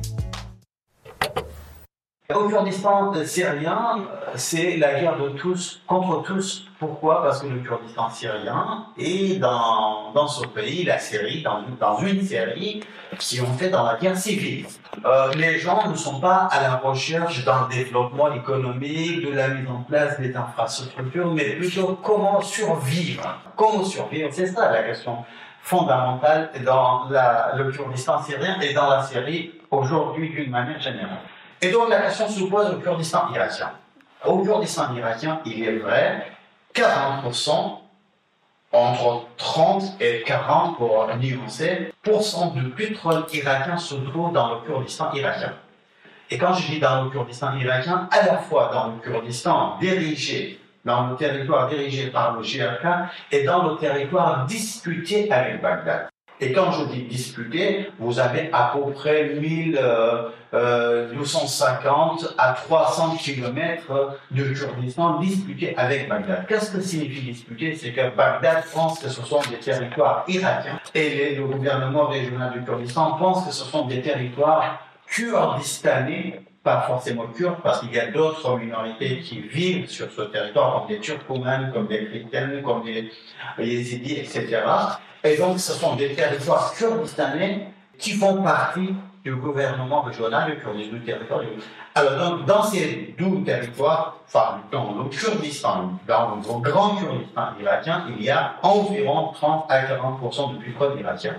Au 2.36 2.48
Kurdistan 2.48 3.12
syrien, 3.26 3.98
euh, 3.98 4.32
c'est 4.36 4.78
la 4.78 5.00
guerre 5.00 5.18
de 5.18 5.30
tous 5.30 5.82
contre 5.88 6.22
tous. 6.22 6.68
Pourquoi? 6.78 7.24
Parce 7.24 7.42
que 7.42 7.48
le 7.48 7.58
Kurdistan 7.58 8.08
syrien 8.12 8.86
est 9.00 9.40
dans, 9.40 10.12
dans 10.14 10.28
ce 10.28 10.46
pays, 10.46 10.84
la 10.84 11.00
Syrie, 11.00 11.42
dans, 11.42 11.62
dans 11.80 11.98
une 12.02 12.22
série 12.22 12.84
qui 13.18 13.42
ont 13.42 13.52
fait 13.58 13.70
dans 13.70 13.84
la 13.84 13.96
guerre 13.98 14.16
civile. 14.16 14.68
Euh, 15.06 15.32
les 15.38 15.58
gens 15.58 15.88
ne 15.90 15.96
sont 15.96 16.20
pas 16.20 16.48
à 16.52 16.62
la 16.62 16.76
recherche 16.76 17.44
d'un 17.46 17.68
développement 17.68 18.32
économique, 18.32 19.26
de 19.26 19.34
la 19.34 19.48
mise 19.48 19.68
en 19.68 19.82
place 19.82 20.20
des 20.20 20.36
infrastructures, 20.36 21.34
mais 21.34 21.54
plutôt 21.56 21.98
comment 22.04 22.42
survivre. 22.42 23.24
Comment 23.56 23.84
survivre? 23.84 24.30
C'est 24.32 24.46
ça 24.46 24.72
la 24.72 24.84
question 24.84 25.26
fondamentale 25.64 26.52
dans 26.64 27.06
la- 27.10 27.54
le 27.56 27.72
Kurdistan 27.72 28.22
syrien 28.22 28.60
et 28.62 28.72
dans 28.76 28.88
la 28.88 29.02
Syrie 29.02 29.52
aujourd'hui 29.72 30.30
d'une 30.30 30.52
manière 30.52 30.80
générale. 30.80 31.22
Et 31.62 31.72
donc 31.72 31.90
la 31.90 32.02
question 32.02 32.28
se 32.28 32.44
pose 32.44 32.74
au 32.74 32.80
Kurdistan 32.80 33.30
irakien. 33.34 33.72
Au 34.26 34.40
Kurdistan 34.40 34.94
irakien, 34.96 35.42
il 35.46 35.64
est 35.64 35.78
vrai, 35.78 36.32
40%, 36.74 37.80
entre 38.72 39.26
30 39.38 39.84
et 40.00 40.24
40 40.26 40.78
pour 40.78 41.08
nuancer, 41.18 41.92
pourcent 42.04 42.54
de 42.54 42.70
pétrole 42.70 43.26
irakien 43.34 43.78
se 43.78 43.96
trouve 43.96 44.32
dans 44.32 44.54
le 44.54 44.62
Kurdistan 44.62 45.12
irakien. 45.14 45.54
Et 46.30 46.38
quand 46.38 46.54
je 46.54 46.68
dis 46.68 46.80
dans 46.80 47.04
le 47.04 47.10
Kurdistan 47.10 47.58
irakien, 47.58 48.08
à 48.12 48.26
la 48.26 48.38
fois 48.38 48.70
dans 48.72 48.88
le 48.88 49.00
Kurdistan 49.00 49.78
dirigé, 49.80 50.60
dans 50.86 51.08
le 51.08 51.16
territoire 51.16 51.68
dirigé 51.68 52.08
par 52.08 52.36
le 52.36 52.42
GRK 52.42 53.12
et 53.32 53.44
dans 53.44 53.64
le 53.64 53.78
territoire 53.78 54.46
disputé 54.46 55.32
avec 55.32 55.62
Bagdad. 55.62 56.10
Et 56.42 56.54
quand 56.54 56.72
je 56.72 56.86
dis 56.86 57.04
disputé, 57.04 57.92
vous 58.00 58.20
avez 58.20 58.50
à 58.54 58.72
peu 58.74 58.92
près 58.92 59.34
1000, 59.34 59.78
euh, 59.78 60.30
euh, 60.54 61.14
250 61.14 62.34
à 62.38 62.54
300 62.54 63.18
kilomètres 63.18 64.18
de 64.32 64.44
Kurdistan 64.44 65.20
disputés 65.20 65.76
avec 65.78 66.08
Bagdad. 66.08 66.46
Qu'est-ce 66.48 66.72
que 66.72 66.82
signifie 66.82 67.22
disputer 67.22 67.76
C'est 67.76 67.92
que 67.92 68.16
Bagdad 68.16 68.64
pense 68.74 69.00
que 69.00 69.10
ce 69.10 69.22
sont 69.22 69.42
des 69.50 69.58
territoires 69.58 70.24
irakiens 70.30 70.80
et 70.96 71.36
le 71.36 71.46
gouvernement 71.46 72.08
régional 72.08 72.54
du 72.54 72.64
Kurdistan 72.64 73.18
pense 73.18 73.46
que 73.46 73.52
ce 73.52 73.66
sont 73.66 73.86
des 73.86 74.02
territoires 74.02 74.80
kurdistanais, 75.08 76.42
pas 76.64 76.82
forcément 76.82 77.28
kurdes, 77.28 77.58
parce 77.64 77.80
qu'il 77.80 77.94
y 77.94 78.00
a 78.00 78.08
d'autres 78.12 78.58
minorités 78.58 79.20
qui 79.20 79.40
vivent 79.42 79.90
sur 79.90 80.12
ce 80.12 80.24
territoire, 80.24 80.80
comme 80.80 80.88
des 80.90 81.00
Turkmènes, 81.00 81.72
comme 81.74 81.88
des 81.88 82.06
chrétiens, 82.06 82.62
comme 82.64 82.84
des 82.84 83.12
yézidis, 83.58 84.18
etc. 84.20 84.62
Et 85.24 85.38
donc, 85.38 85.60
ce 85.60 85.74
sont 85.74 85.96
des 85.96 86.14
territoires 86.14 86.74
kurdistanais 86.74 87.68
qui 87.98 88.12
font 88.12 88.42
partie 88.44 88.94
du 89.24 89.36
gouvernement 89.36 90.02
régional 90.02 90.52
du 90.52 90.58
Kurdistan, 90.62 90.94
du 90.96 91.02
territoire. 91.02 91.42
du- 91.42 91.48
Alors, 91.96 92.18
donc, 92.38 92.46
dans 92.46 92.64
ces 92.64 93.14
douze 93.18 93.44
territoires, 93.46 94.18
enfin, 94.28 94.62
dans 94.72 94.94
le 94.98 95.10
Kurdistan, 95.10 95.92
dans 96.08 96.36
le 96.38 96.62
grand 96.62 96.96
Kurdistan 96.96 97.48
irakien, 97.62 98.06
il 98.18 98.24
y 98.24 98.30
a 98.30 98.56
environ 98.64 99.32
30 99.34 99.66
à 99.70 99.82
40 99.84 100.54
de 100.54 100.64
pétrole 100.64 101.00
irakien. 101.00 101.36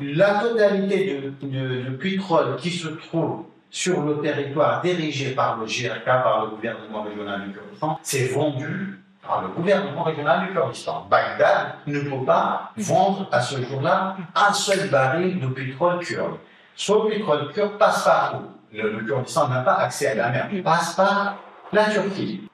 La 0.00 0.40
totalité 0.40 1.20
de 1.42 1.90
pétrole 1.96 2.56
qui 2.56 2.70
se 2.70 2.88
trouve 2.88 3.44
sur 3.74 4.02
le 4.02 4.20
territoire 4.20 4.82
dirigé 4.82 5.30
par 5.30 5.56
le 5.56 5.66
GRK, 5.66 6.04
par 6.04 6.44
le 6.44 6.50
gouvernement 6.50 7.02
régional 7.02 7.42
du 7.42 7.52
Kurdistan, 7.52 7.98
c'est 8.04 8.28
vendu 8.28 9.00
par 9.20 9.42
le 9.42 9.48
gouvernement 9.48 10.04
régional 10.04 10.46
du 10.46 10.52
Kurdistan. 10.52 11.08
Bagdad 11.10 11.74
ne 11.88 11.98
peut 12.02 12.24
pas 12.24 12.70
vendre 12.76 13.28
à 13.32 13.40
ce 13.40 13.60
jour-là 13.60 14.16
un 14.36 14.52
seul 14.52 14.88
baril 14.90 15.40
de 15.40 15.48
pétrole 15.48 15.98
kurde. 15.98 16.36
Ce 16.76 16.92
pétrole 17.08 17.50
kurde 17.52 17.76
passe 17.76 18.04
par 18.04 18.36
où? 18.36 18.76
Le, 18.76 19.04
Kurdistan 19.04 19.48
n'a 19.48 19.62
pas 19.62 19.74
accès 19.74 20.06
à 20.06 20.14
la 20.14 20.28
mer. 20.28 20.48
Il 20.52 20.62
passe 20.62 20.94
par 20.94 21.38
la 21.72 21.86
Turquie. 21.86 22.48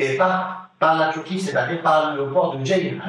Et 0.00 0.16
par, 0.16 0.70
par 0.80 0.98
la 0.98 1.12
Turquie, 1.12 1.38
c'est-à-dire 1.38 1.82
par 1.82 2.16
le 2.16 2.26
port 2.30 2.56
de 2.56 2.64
Ceyhan. 2.64 3.00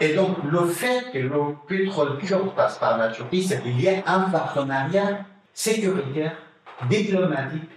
Et 0.00 0.14
donc, 0.14 0.38
le 0.50 0.64
fait 0.64 1.12
que 1.12 1.18
le 1.18 1.56
pétrole 1.68 2.16
kurde 2.16 2.54
passe 2.54 2.78
par 2.78 2.96
la 2.96 3.08
Turquie, 3.08 3.42
c'est 3.42 3.62
qu'il 3.62 3.78
y 3.78 3.88
a 3.90 4.02
un 4.06 4.30
partenariat 4.30 5.26
sécuritaire, 5.52 6.32
diplomatique, 6.88 7.68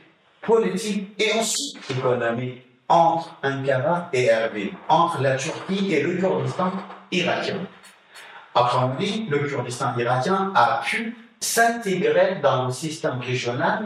politique 0.42 1.10
et 1.20 1.40
aussi 1.40 1.78
économique 1.90 2.66
entre 2.88 3.36
Ankara 3.44 4.10
et 4.14 4.26
Erbil, 4.26 4.72
entre 4.90 5.22
la 5.22 5.36
Turquie 5.36 5.94
et 5.94 6.02
le 6.02 6.18
Kurdistan 6.18 6.72
irakien. 7.12 7.60
Autrement 8.56 8.96
dit, 9.00 9.26
le 9.30 9.40
Kurdistan 9.40 9.98
irakien 9.98 10.52
a 10.56 10.82
pu 10.86 11.16
s'intégrer 11.40 12.40
dans 12.42 12.68
le 12.68 12.72
système 12.72 13.20
régional 13.20 13.86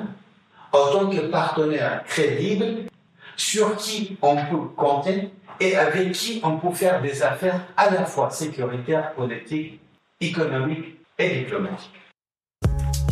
en 0.71 0.91
tant 0.91 1.09
que 1.09 1.21
partenaire 1.31 2.03
crédible 2.05 2.89
sur 3.35 3.75
qui 3.77 4.17
on 4.21 4.35
peut 4.35 4.67
compter 4.75 5.31
et 5.59 5.75
avec 5.75 6.11
qui 6.11 6.41
on 6.43 6.57
peut 6.57 6.73
faire 6.73 7.01
des 7.01 7.23
affaires 7.23 7.61
à 7.75 7.89
la 7.89 8.05
fois 8.05 8.29
sécuritaires, 8.29 9.13
politiques, 9.13 9.79
économiques 10.19 10.97
et 11.17 11.29
diplomatiques. 11.29 12.06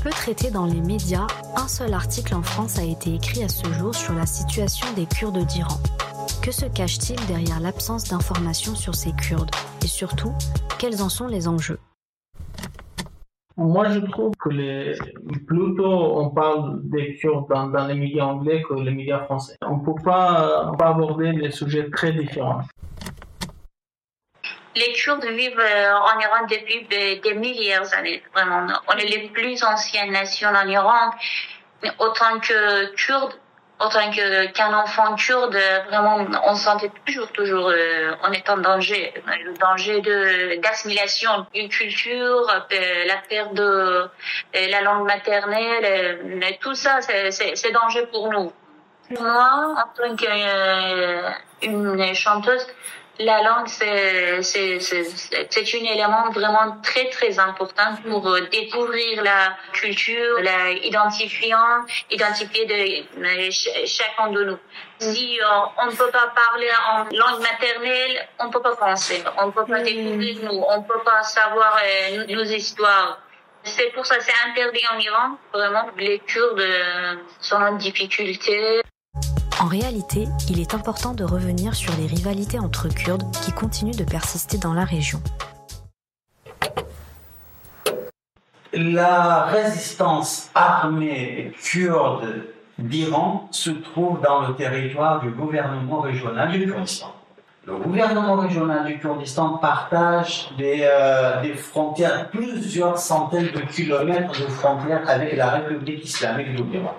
Peu 0.06 0.12
traité 0.12 0.52
dans 0.52 0.68
les 0.68 0.82
médias, 0.82 1.26
un 1.58 1.68
seul 1.68 1.92
article 1.92 2.36
en 2.36 2.44
France 2.44 2.78
a 2.78 2.84
été 2.84 3.16
écrit 3.16 3.44
à 3.44 3.50
ce 3.50 3.66
jour 3.74 3.96
sur 3.96 4.14
la 4.14 4.28
situation 4.28 4.86
des 4.96 5.08
Kurdes 5.08 5.44
d'Iran. 5.48 5.80
Que 6.44 6.52
se 6.52 6.68
cache-t-il 6.68 7.20
derrière 7.26 7.60
l'absence 7.60 8.04
d'informations 8.12 8.76
sur 8.76 8.94
ces 8.94 9.14
Kurdes? 9.14 9.50
Et 9.84 9.88
surtout, 9.88 10.32
quels 10.78 11.02
en 11.02 11.10
sont 11.10 11.26
les 11.26 11.48
enjeux? 11.48 11.80
Moi, 13.58 13.90
je 13.90 14.00
trouve 14.02 14.34
que 14.40 14.50
les, 14.50 14.94
plutôt 15.48 16.20
on 16.20 16.30
parle 16.30 16.82
des 16.84 17.16
Kurdes 17.16 17.48
dans, 17.50 17.88
les 17.88 17.96
médias 17.96 18.26
anglais 18.26 18.62
que 18.62 18.76
les 18.76 18.92
médias 18.92 19.24
français. 19.24 19.56
On 19.64 19.78
on 19.78 19.80
peut 19.80 20.04
pas 20.04 20.72
aborder 20.82 21.32
les 21.32 21.50
sujets 21.50 21.90
très 21.90 22.14
différents. 22.14 22.62
Les 24.76 24.92
Kurdes 24.94 25.26
vivent 25.26 25.60
euh, 25.60 25.94
en 25.94 26.20
Iran 26.20 26.46
depuis 26.50 26.84
des, 26.86 27.34
milliers 27.34 27.78
d'années, 27.92 28.22
vraiment. 28.34 28.68
On 28.88 28.98
est 28.98 29.06
les 29.06 29.30
plus 29.30 29.64
anciennes 29.64 30.12
nations 30.12 30.50
en 30.50 30.68
Iran. 30.68 31.12
Autant 32.00 32.40
que 32.40 32.94
Kurdes, 32.96 33.40
en 33.80 33.90
tant 33.90 34.10
qu'un 34.12 34.74
enfant 34.74 35.16
kurde, 35.16 35.58
vraiment, 35.88 36.26
on 36.46 36.56
se 36.56 36.64
sentait 36.64 36.92
toujours, 37.06 37.32
toujours, 37.32 37.70
euh, 37.70 38.16
on 38.24 38.32
est 38.32 38.50
en 38.50 38.58
danger. 38.58 39.14
Le 39.44 39.54
danger 39.58 40.02
de 40.02 40.62
d'assimilation 40.62 41.46
d'une 41.54 41.70
culture, 41.70 42.50
euh, 42.72 43.06
la 43.06 43.18
perte 43.30 43.54
de 43.54 44.10
la 44.54 44.82
langue 44.82 45.06
maternelle, 45.06 46.58
tout 46.60 46.76
ça, 46.76 47.00
c'est 47.02 47.72
danger 47.72 48.06
pour 48.08 48.30
nous. 48.30 48.52
Moi, 49.20 49.76
en 49.78 49.88
tant 49.96 50.16
qu'une 51.62 52.16
chanteuse, 52.16 52.66
la 53.20 53.42
langue, 53.44 53.68
c'est, 53.68 54.42
c'est, 54.42 54.80
c'est, 54.80 55.76
un 55.76 55.94
élément 55.94 56.30
vraiment 56.32 56.78
très, 56.82 57.10
très 57.10 57.40
important 57.40 57.96
pour 58.08 58.28
euh, 58.28 58.42
découvrir 58.52 59.24
la 59.24 59.58
culture, 59.72 60.40
la 60.42 60.72
identifiant, 60.72 61.86
identifier 62.12 62.66
de, 62.66 63.52
chacun 63.86 64.32
de 64.32 64.44
nous. 64.44 64.58
Si 65.00 65.40
euh, 65.40 65.46
on 65.78 65.88
ne 65.88 65.92
peut 65.92 66.12
pas 66.12 66.34
parler 66.36 66.70
en 66.92 67.04
langue 67.06 67.42
maternelle, 67.42 68.28
on 68.40 68.48
ne 68.48 68.52
peut 68.52 68.62
pas 68.62 68.76
penser, 68.76 69.24
on 69.38 69.48
ne 69.48 69.52
peut 69.52 69.66
pas 69.66 69.82
découvrir 69.82 70.38
nous, 70.44 70.64
on 70.68 70.82
ne 70.82 70.88
peut 70.88 71.04
pas 71.04 71.24
savoir 71.24 71.78
euh, 71.84 72.26
nos 72.28 72.44
histoires. 72.44 73.20
C'est 73.64 73.92
pour 73.94 74.06
ça 74.06 74.16
c'est 74.20 74.34
interdit 74.48 74.84
en 74.94 75.00
Iran. 75.00 75.38
Vraiment, 75.52 75.90
les 75.98 76.20
Kurdes 76.20 76.64
sont 77.40 77.56
en 77.56 77.74
difficulté. 77.74 78.82
En 79.62 79.68
réalité, 79.68 80.28
il 80.50 80.60
est 80.60 80.74
important 80.74 81.14
de 81.14 81.24
revenir 81.24 81.76
sur 81.76 81.94
les 81.98 82.08
rivalités 82.08 82.60
entre 82.60 82.90
Kurdes 82.90 83.24
qui 83.32 83.54
continuent 83.54 83.96
de 83.96 84.04
persister 84.04 84.58
dans 84.58 84.74
la 84.74 84.84
région. 84.84 85.22
La 88.74 89.46
résistance 89.46 90.52
armée 90.54 91.54
kurde 91.64 92.44
d'Iran 92.78 93.48
se 93.52 93.70
trouve 93.70 94.20
dans 94.22 94.46
le 94.46 94.56
territoire 94.56 95.22
du 95.22 95.30
gouvernement 95.30 96.02
régional 96.02 96.52
du 96.52 96.66
Kurdistan. 96.66 97.14
Le 97.66 97.78
gouvernement 97.78 98.36
régional 98.36 98.86
du 98.86 99.00
Kurdistan 99.00 99.58
partage 99.58 100.50
des, 100.58 100.82
euh, 100.82 101.56
frontières, 101.56 102.30
plusieurs 102.30 102.98
centaines 102.98 103.52
de 103.56 103.62
kilomètres 103.62 104.34
de 104.34 104.48
frontières 104.48 105.10
avec 105.10 105.38
la 105.38 105.50
République 105.52 106.04
islamique 106.04 106.56
de 106.56 106.64
l'Iran. 106.64 106.94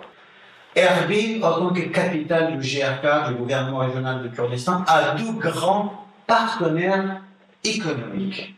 Erbil, 0.76 1.42
en 1.42 1.58
tant 1.58 1.70
que 1.72 1.80
capitale 1.80 2.58
du 2.58 2.68
GRK, 2.68 3.28
du 3.28 3.34
gouvernement 3.36 3.78
régional 3.78 4.22
du 4.22 4.30
Kurdistan, 4.30 4.84
a 4.86 5.14
deux 5.14 5.32
grands 5.32 6.06
partenaires 6.26 7.22
économiques, 7.64 8.54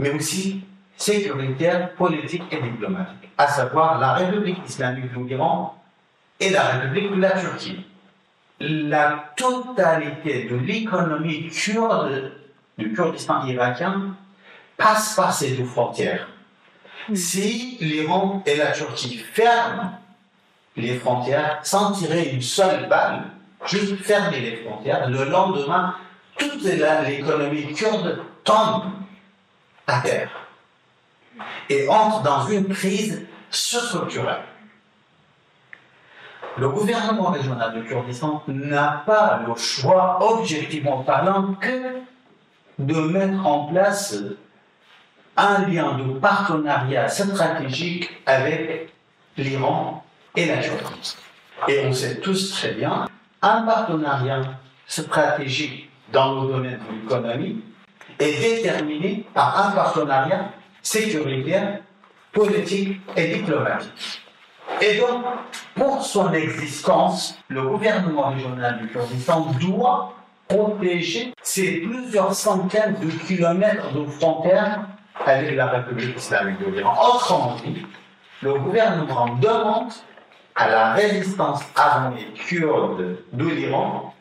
mais 0.00 0.10
aussi 0.10 0.64
sécuritaires, 0.96 1.92
politiques 1.92 2.42
et 2.50 2.60
diplomatiques, 2.60 3.30
à 3.38 3.46
savoir 3.46 4.00
la 4.00 4.14
République 4.14 4.58
islamique 4.66 5.12
de 5.12 5.28
l'Iran 5.28 5.80
et 6.40 6.50
la 6.50 6.62
République 6.64 7.12
de 7.12 7.20
la 7.20 7.38
Turquie. 7.38 7.86
La 8.58 9.32
totalité 9.36 10.48
de 10.50 10.56
l'économie 10.56 11.50
kurde 11.50 12.32
du 12.78 12.92
Kurdistan 12.92 13.46
irakien 13.46 14.16
passe 14.76 15.14
par 15.14 15.32
ces 15.32 15.52
deux 15.52 15.66
frontières. 15.66 16.26
Si 17.14 17.78
l'Iran 17.80 18.42
et 18.44 18.56
la 18.56 18.72
Turquie 18.72 19.18
ferment 19.18 20.00
les 20.76 20.96
frontières 20.98 21.60
sans 21.62 21.92
tirer 21.92 22.30
une 22.30 22.42
seule 22.42 22.88
balle, 22.88 23.24
juste 23.66 23.96
fermer 24.02 24.40
les 24.40 24.56
frontières. 24.56 25.08
Le 25.08 25.24
lendemain, 25.24 25.94
toute 26.36 26.62
l'économie 26.62 27.72
kurde 27.72 28.22
tombe 28.44 28.84
à 29.86 30.00
terre 30.00 30.30
et 31.68 31.88
entre 31.88 32.22
dans 32.22 32.46
une 32.46 32.68
crise 32.68 33.26
structurelle. 33.50 34.42
Le 36.58 36.68
gouvernement 36.70 37.30
régional 37.30 37.74
de 37.74 37.82
Kurdistan 37.82 38.42
n'a 38.48 39.02
pas 39.04 39.42
le 39.46 39.54
choix, 39.56 40.18
objectivement 40.22 41.02
parlant, 41.02 41.54
que 41.60 42.00
de 42.78 42.94
mettre 42.94 43.46
en 43.46 43.66
place 43.66 44.16
un 45.36 45.66
lien 45.66 45.98
de 45.98 46.18
partenariat 46.18 47.08
stratégique 47.08 48.10
avec 48.24 48.90
l'Iran 49.36 50.05
et 50.36 50.46
la. 50.46 50.60
Et 51.68 51.86
on 51.86 51.92
sait 51.92 52.20
tous 52.20 52.52
très 52.52 52.72
bien, 52.72 53.08
un 53.42 53.62
partenariat 53.62 54.42
stratégique 54.86 55.90
dans 56.12 56.42
le 56.42 56.52
domaine 56.52 56.78
de 56.90 57.02
l'économie 57.02 57.62
est 58.18 58.40
déterminé 58.40 59.26
par 59.34 59.66
un 59.66 59.70
partenariat 59.72 60.50
sécuritaire, 60.82 61.80
politique 62.32 63.00
et 63.16 63.34
diplomatique. 63.34 64.22
Et 64.80 64.98
donc, 64.98 65.24
pour 65.74 66.02
son 66.02 66.32
existence, 66.32 67.38
le 67.48 67.62
gouvernement 67.62 68.30
régional 68.30 68.78
du 68.80 68.88
Kurdistan 68.88 69.52
doit 69.60 70.14
protéger 70.48 71.32
ces 71.42 71.80
plusieurs 71.80 72.34
centaines 72.34 72.96
de 73.00 73.10
kilomètres 73.26 73.92
de 73.92 74.04
frontières 74.06 74.80
avec 75.24 75.56
la 75.56 75.66
République 75.66 76.16
islamique 76.16 76.58
de 76.60 76.70
l'Iran. 76.70 76.94
Autrement 77.14 77.56
dit, 77.64 77.86
le 78.42 78.54
gouvernement 78.54 79.34
demande 79.36 79.92
à 80.56 80.68
la 80.68 80.92
résistance 80.94 81.60
armée 81.76 82.26
kurde 82.34 83.18
de 83.32 83.46
l'Iran 83.46 84.14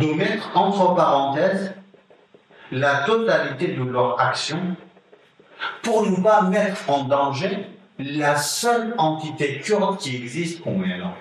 de 0.00 0.06
mettre 0.14 0.56
entre 0.56 0.94
parenthèses 0.94 1.74
la 2.70 3.02
totalité 3.04 3.68
de 3.68 3.82
leur 3.82 4.18
action 4.20 4.76
pour 5.82 6.08
ne 6.08 6.16
pas 6.22 6.42
mettre 6.42 6.88
en 6.88 7.04
danger 7.04 7.66
la 7.98 8.36
seule 8.36 8.94
entité 8.96 9.60
kurde 9.60 9.98
qui 9.98 10.16
existe 10.16 10.62
au 10.64 10.70
Moyen-Orient. 10.70 11.14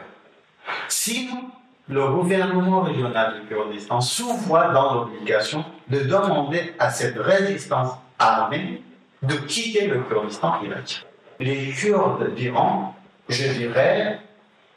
Sinon, 0.88 1.50
le 1.90 2.08
gouvernement 2.08 2.82
régional 2.82 3.42
du 3.42 3.48
Kurdistan 3.48 4.00
s'ouvre 4.00 4.72
dans 4.74 4.94
l'obligation 4.94 5.66
de 5.90 6.00
demander 6.00 6.74
à 6.80 6.90
cette 6.90 7.18
résistance 7.18 7.90
armée 8.18 8.82
de 9.24 9.36
quitter 9.36 9.88
le 9.88 10.00
Kurdistan 10.04 10.62
irakien. 10.64 11.02
Les 11.40 11.72
Kurdes 11.72 12.34
d'Iran 12.36 12.96
je 13.30 13.48
dirais, 13.54 14.20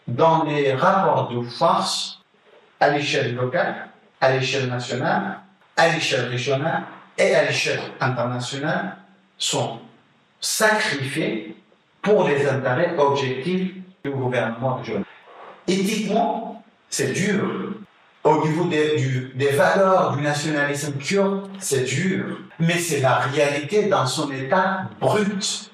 dans 0.07 0.45
les 0.45 0.75
rapports 0.75 1.29
de 1.29 1.41
force 1.43 2.21
à 2.81 2.91
l'échelle 2.91 3.35
locale, 3.35 3.89
à 4.21 4.33
l'échelle 4.33 4.69
nationale, 4.69 5.41
à 5.77 5.89
l'échelle 5.89 6.29
régionale 6.29 6.83
et 7.19 7.35
à 7.35 7.45
l'échelle 7.45 7.81
internationale, 8.01 8.97
sont 9.39 9.81
sacrifiés 10.41 11.57
pour 12.03 12.29
les 12.29 12.47
intérêts 12.47 12.95
objectifs 12.99 13.73
du 14.05 14.11
gouvernement 14.11 14.77
régional. 14.77 15.05
Éthiquement, 15.67 16.63
c'est 16.91 17.13
dur. 17.13 17.73
Au 18.23 18.47
niveau 18.47 18.65
des, 18.65 19.31
des 19.35 19.51
valeurs 19.51 20.17
du 20.17 20.23
nationalisme 20.23 20.95
kurde, 20.99 21.49
c'est 21.59 21.85
dur. 21.85 22.39
Mais 22.59 22.79
c'est 22.79 23.01
la 23.01 23.17
réalité 23.17 23.87
dans 23.87 24.07
son 24.07 24.31
état 24.33 24.89
brut. 25.01 25.71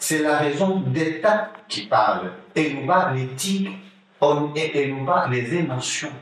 C'est 0.00 0.22
la 0.22 0.38
raison 0.38 0.80
d'État 0.80 1.50
qui 1.68 1.82
parle, 1.82 2.30
et 2.54 2.72
non 2.72 2.86
pas 2.86 3.12
l'éthique, 3.12 3.68
et 4.54 4.92
non 4.92 5.04
pas 5.04 5.28
les 5.28 5.54
émotions. 5.54 6.12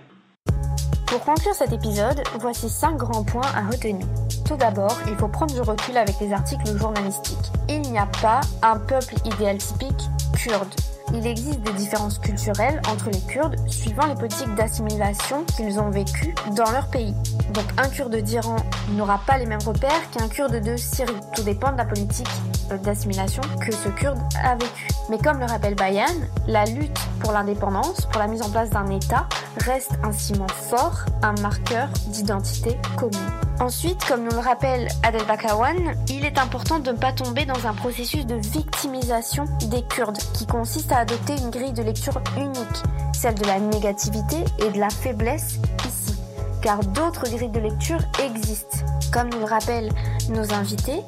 Pour 1.07 1.21
conclure 1.21 1.55
cet 1.55 1.73
épisode, 1.73 2.23
voici 2.41 2.69
cinq 2.69 2.97
grands 2.97 3.23
points 3.23 3.53
à 3.55 3.71
retenir. 3.71 4.07
Tout 4.45 4.57
d'abord, 4.57 4.97
il 5.07 5.15
faut 5.17 5.29
prendre 5.29 5.55
du 5.55 5.61
recul 5.61 5.97
avec 5.97 6.17
les 6.21 6.33
articles 6.33 6.77
journalistiques. 6.77 7.53
Il 7.69 7.83
n'y 7.83 7.99
a 7.99 8.09
pas 8.21 8.41
un 8.63 8.79
peuple 8.79 9.15
idéal 9.25 9.59
typique 9.59 10.03
kurde 10.35 10.75
il 11.15 11.27
existe 11.27 11.61
des 11.61 11.73
différences 11.73 12.19
culturelles 12.19 12.81
entre 12.91 13.11
les 13.11 13.21
Kurdes 13.21 13.57
suivant 13.69 14.07
les 14.07 14.15
politiques 14.15 14.55
d'assimilation 14.55 15.45
qu'ils 15.57 15.79
ont 15.79 15.91
vécues 15.91 16.35
dans 16.55 16.71
leur 16.71 16.89
pays. 16.89 17.15
Donc 17.55 17.65
un 17.79 17.89
Kurde 17.89 18.17
d'Iran 18.17 18.57
n'aura 18.91 19.21
pas 19.27 19.39
les 19.39 19.47
mêmes 19.47 19.63
repères 19.65 20.11
qu'un 20.11 20.29
Kurde 20.29 20.61
de 20.61 20.77
Syrie. 20.77 21.13
Tout 21.35 21.43
dépend 21.43 21.73
de 21.73 21.79
la 21.79 21.85
politique 21.85 22.29
euh, 22.73 22.79
d'assimilation 22.79 23.43
que 23.65 23.73
ce 23.73 23.89
Kurde 23.89 24.19
a 24.43 24.55
vécu. 24.55 24.89
Mais 25.11 25.19
comme 25.19 25.39
le 25.39 25.47
rappelle 25.47 25.75
Bayan, 25.75 26.07
la 26.47 26.65
lutte 26.65 26.99
pour 27.21 27.33
l'indépendance, 27.33 28.07
pour 28.07 28.21
la 28.21 28.27
mise 28.27 28.43
en 28.43 28.51
place 28.51 28.71
d'un 28.71 28.89
État, 28.89 29.29
reste 29.65 29.93
un 30.03 30.13
ciment 30.13 30.49
fort, 30.49 31.07
un 31.23 31.35
marqueur 31.41 31.89
d'identité 32.09 32.77
commune. 32.97 33.46
Ensuite, 33.59 34.05
comme 34.05 34.25
nous 34.25 34.31
le 34.31 34.39
rappelle 34.39 34.87
Adel 35.03 35.25
Bakawan, 35.27 35.95
il 36.09 36.27
est 36.27 36.39
important 36.39 36.79
de 36.79 36.91
ne 36.91 36.97
pas 36.97 37.13
tomber 37.13 37.47
dans 37.47 37.67
un 37.67 37.73
processus 37.73 38.27
de 38.27 38.35
victimisation 38.35 39.45
des 39.71 39.83
Kurdes 39.83 40.19
qui 40.35 40.47
consiste 40.47 40.93
à 40.93 40.99
adopter 40.99 41.35
une 41.39 41.51
grille 41.51 41.73
de 41.73 41.83
lecture 41.83 42.21
unique, 42.37 42.83
celle 43.15 43.35
de 43.35 43.47
la 43.47 43.59
négativité 43.59 44.37
et 44.59 44.71
de 44.71 44.79
la 44.79 44.91
faiblesse 44.91 45.59
ici, 45.87 46.15
car 46.61 46.81
d'autres 46.81 47.31
grilles 47.31 47.49
de 47.49 47.61
lecture 47.61 48.01
existent. 48.23 48.79
Comme 49.11 49.31
nous 49.31 49.39
le 49.39 49.47
rappellent 49.47 49.93
nos 50.29 50.53
invités, 50.53 51.01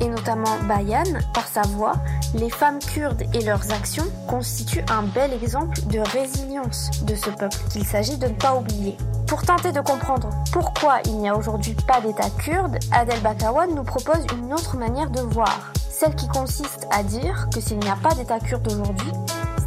et 0.00 0.08
notamment 0.08 0.58
Bayan, 0.68 1.04
par 1.34 1.48
sa 1.48 1.62
voix, 1.62 1.94
les 2.34 2.50
femmes 2.50 2.78
kurdes 2.78 3.24
et 3.34 3.42
leurs 3.42 3.72
actions 3.72 4.06
constituent 4.28 4.84
un 4.90 5.02
bel 5.02 5.32
exemple 5.32 5.80
de 5.86 5.98
résilience 5.98 6.90
de 7.02 7.16
ce 7.16 7.30
peuple 7.30 7.58
qu'il 7.70 7.84
s'agit 7.84 8.16
de 8.16 8.28
ne 8.28 8.34
pas 8.34 8.54
oublier. 8.54 8.96
Pour 9.26 9.42
tenter 9.42 9.72
de 9.72 9.80
comprendre 9.80 10.30
pourquoi 10.52 11.00
il 11.06 11.18
n'y 11.18 11.28
a 11.28 11.36
aujourd'hui 11.36 11.74
pas 11.86 12.00
d'État 12.00 12.30
kurde, 12.30 12.78
Adel 12.92 13.20
Bakawan 13.20 13.74
nous 13.74 13.82
propose 13.82 14.24
une 14.38 14.54
autre 14.54 14.76
manière 14.76 15.10
de 15.10 15.20
voir, 15.20 15.72
celle 15.90 16.14
qui 16.14 16.28
consiste 16.28 16.86
à 16.92 17.02
dire 17.02 17.48
que 17.52 17.60
s'il 17.60 17.78
n'y 17.80 17.88
a 17.88 17.96
pas 17.96 18.14
d'État 18.14 18.38
kurde 18.38 18.70
aujourd'hui, 18.70 19.10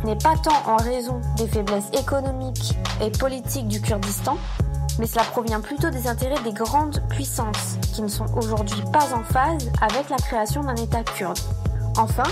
Ce 0.02 0.08
n'est 0.08 0.16
pas 0.16 0.36
tant 0.42 0.56
en 0.66 0.78
raison 0.78 1.20
des 1.36 1.46
faiblesses 1.46 1.90
économiques 1.92 2.78
et 3.02 3.12
politiques 3.12 3.68
du 3.68 3.82
Kurdistan, 3.82 4.38
mais 4.98 5.08
cela 5.08 5.24
provient 5.24 5.60
plutôt 5.60 5.90
des 5.90 6.08
intérêts 6.08 6.42
des 6.42 6.54
grandes 6.54 7.02
puissances 7.10 7.76
qui 7.94 8.02
ne 8.02 8.08
sont 8.08 8.34
aujourd'hui 8.38 8.82
pas 8.94 9.14
en 9.14 9.24
phase 9.24 9.70
avec 9.82 10.10
la 10.10 10.16
création 10.16 10.64
d'un 10.64 10.76
État 10.76 11.04
kurde. 11.04 11.38
Enfin, 11.98 12.24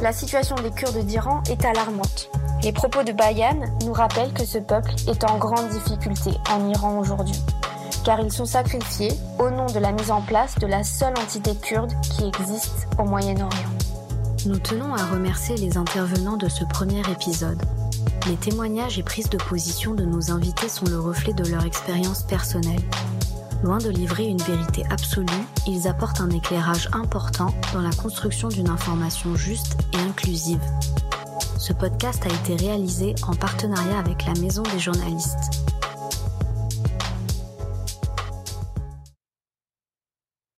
la 0.00 0.12
situation 0.12 0.56
des 0.56 0.72
Kurdes 0.72 1.04
d'Iran 1.04 1.40
est 1.48 1.64
alarmante. 1.64 2.30
Les 2.64 2.72
propos 2.72 3.02
de 3.02 3.12
Bayan 3.12 3.60
nous 3.84 3.92
rappellent 3.92 4.32
que 4.32 4.46
ce 4.46 4.56
peuple 4.56 4.90
est 5.06 5.22
en 5.24 5.36
grande 5.36 5.68
difficulté 5.68 6.30
en 6.50 6.66
Iran 6.70 6.98
aujourd'hui, 6.98 7.38
car 8.06 8.20
ils 8.20 8.32
sont 8.32 8.46
sacrifiés 8.46 9.12
au 9.38 9.50
nom 9.50 9.66
de 9.66 9.78
la 9.78 9.92
mise 9.92 10.10
en 10.10 10.22
place 10.22 10.54
de 10.58 10.66
la 10.66 10.82
seule 10.82 11.12
entité 11.18 11.54
kurde 11.54 11.92
qui 12.00 12.24
existe 12.24 12.88
au 12.98 13.04
Moyen-Orient. 13.04 13.68
Nous 14.46 14.58
tenons 14.58 14.94
à 14.94 15.04
remercier 15.04 15.58
les 15.58 15.76
intervenants 15.76 16.38
de 16.38 16.48
ce 16.48 16.64
premier 16.64 17.02
épisode. 17.12 17.60
Les 18.28 18.36
témoignages 18.36 18.98
et 18.98 19.02
prises 19.02 19.28
de 19.28 19.36
position 19.36 19.92
de 19.92 20.06
nos 20.06 20.30
invités 20.30 20.70
sont 20.70 20.86
le 20.86 20.98
reflet 20.98 21.34
de 21.34 21.46
leur 21.46 21.66
expérience 21.66 22.22
personnelle. 22.22 22.82
Loin 23.62 23.76
de 23.76 23.90
livrer 23.90 24.24
une 24.24 24.40
vérité 24.40 24.84
absolue, 24.88 25.26
ils 25.66 25.86
apportent 25.86 26.22
un 26.22 26.30
éclairage 26.30 26.88
important 26.94 27.52
dans 27.74 27.82
la 27.82 27.92
construction 27.92 28.48
d'une 28.48 28.70
information 28.70 29.36
juste 29.36 29.76
et 29.92 29.98
inclusive. 29.98 30.60
Ce 31.66 31.72
podcast 31.72 32.22
a 32.26 32.28
été 32.28 32.62
réalisé 32.62 33.14
en 33.26 33.34
partenariat 33.34 33.98
avec 33.98 34.26
la 34.26 34.34
Maison 34.34 34.62
des 34.64 34.78
journalistes. 34.78 35.63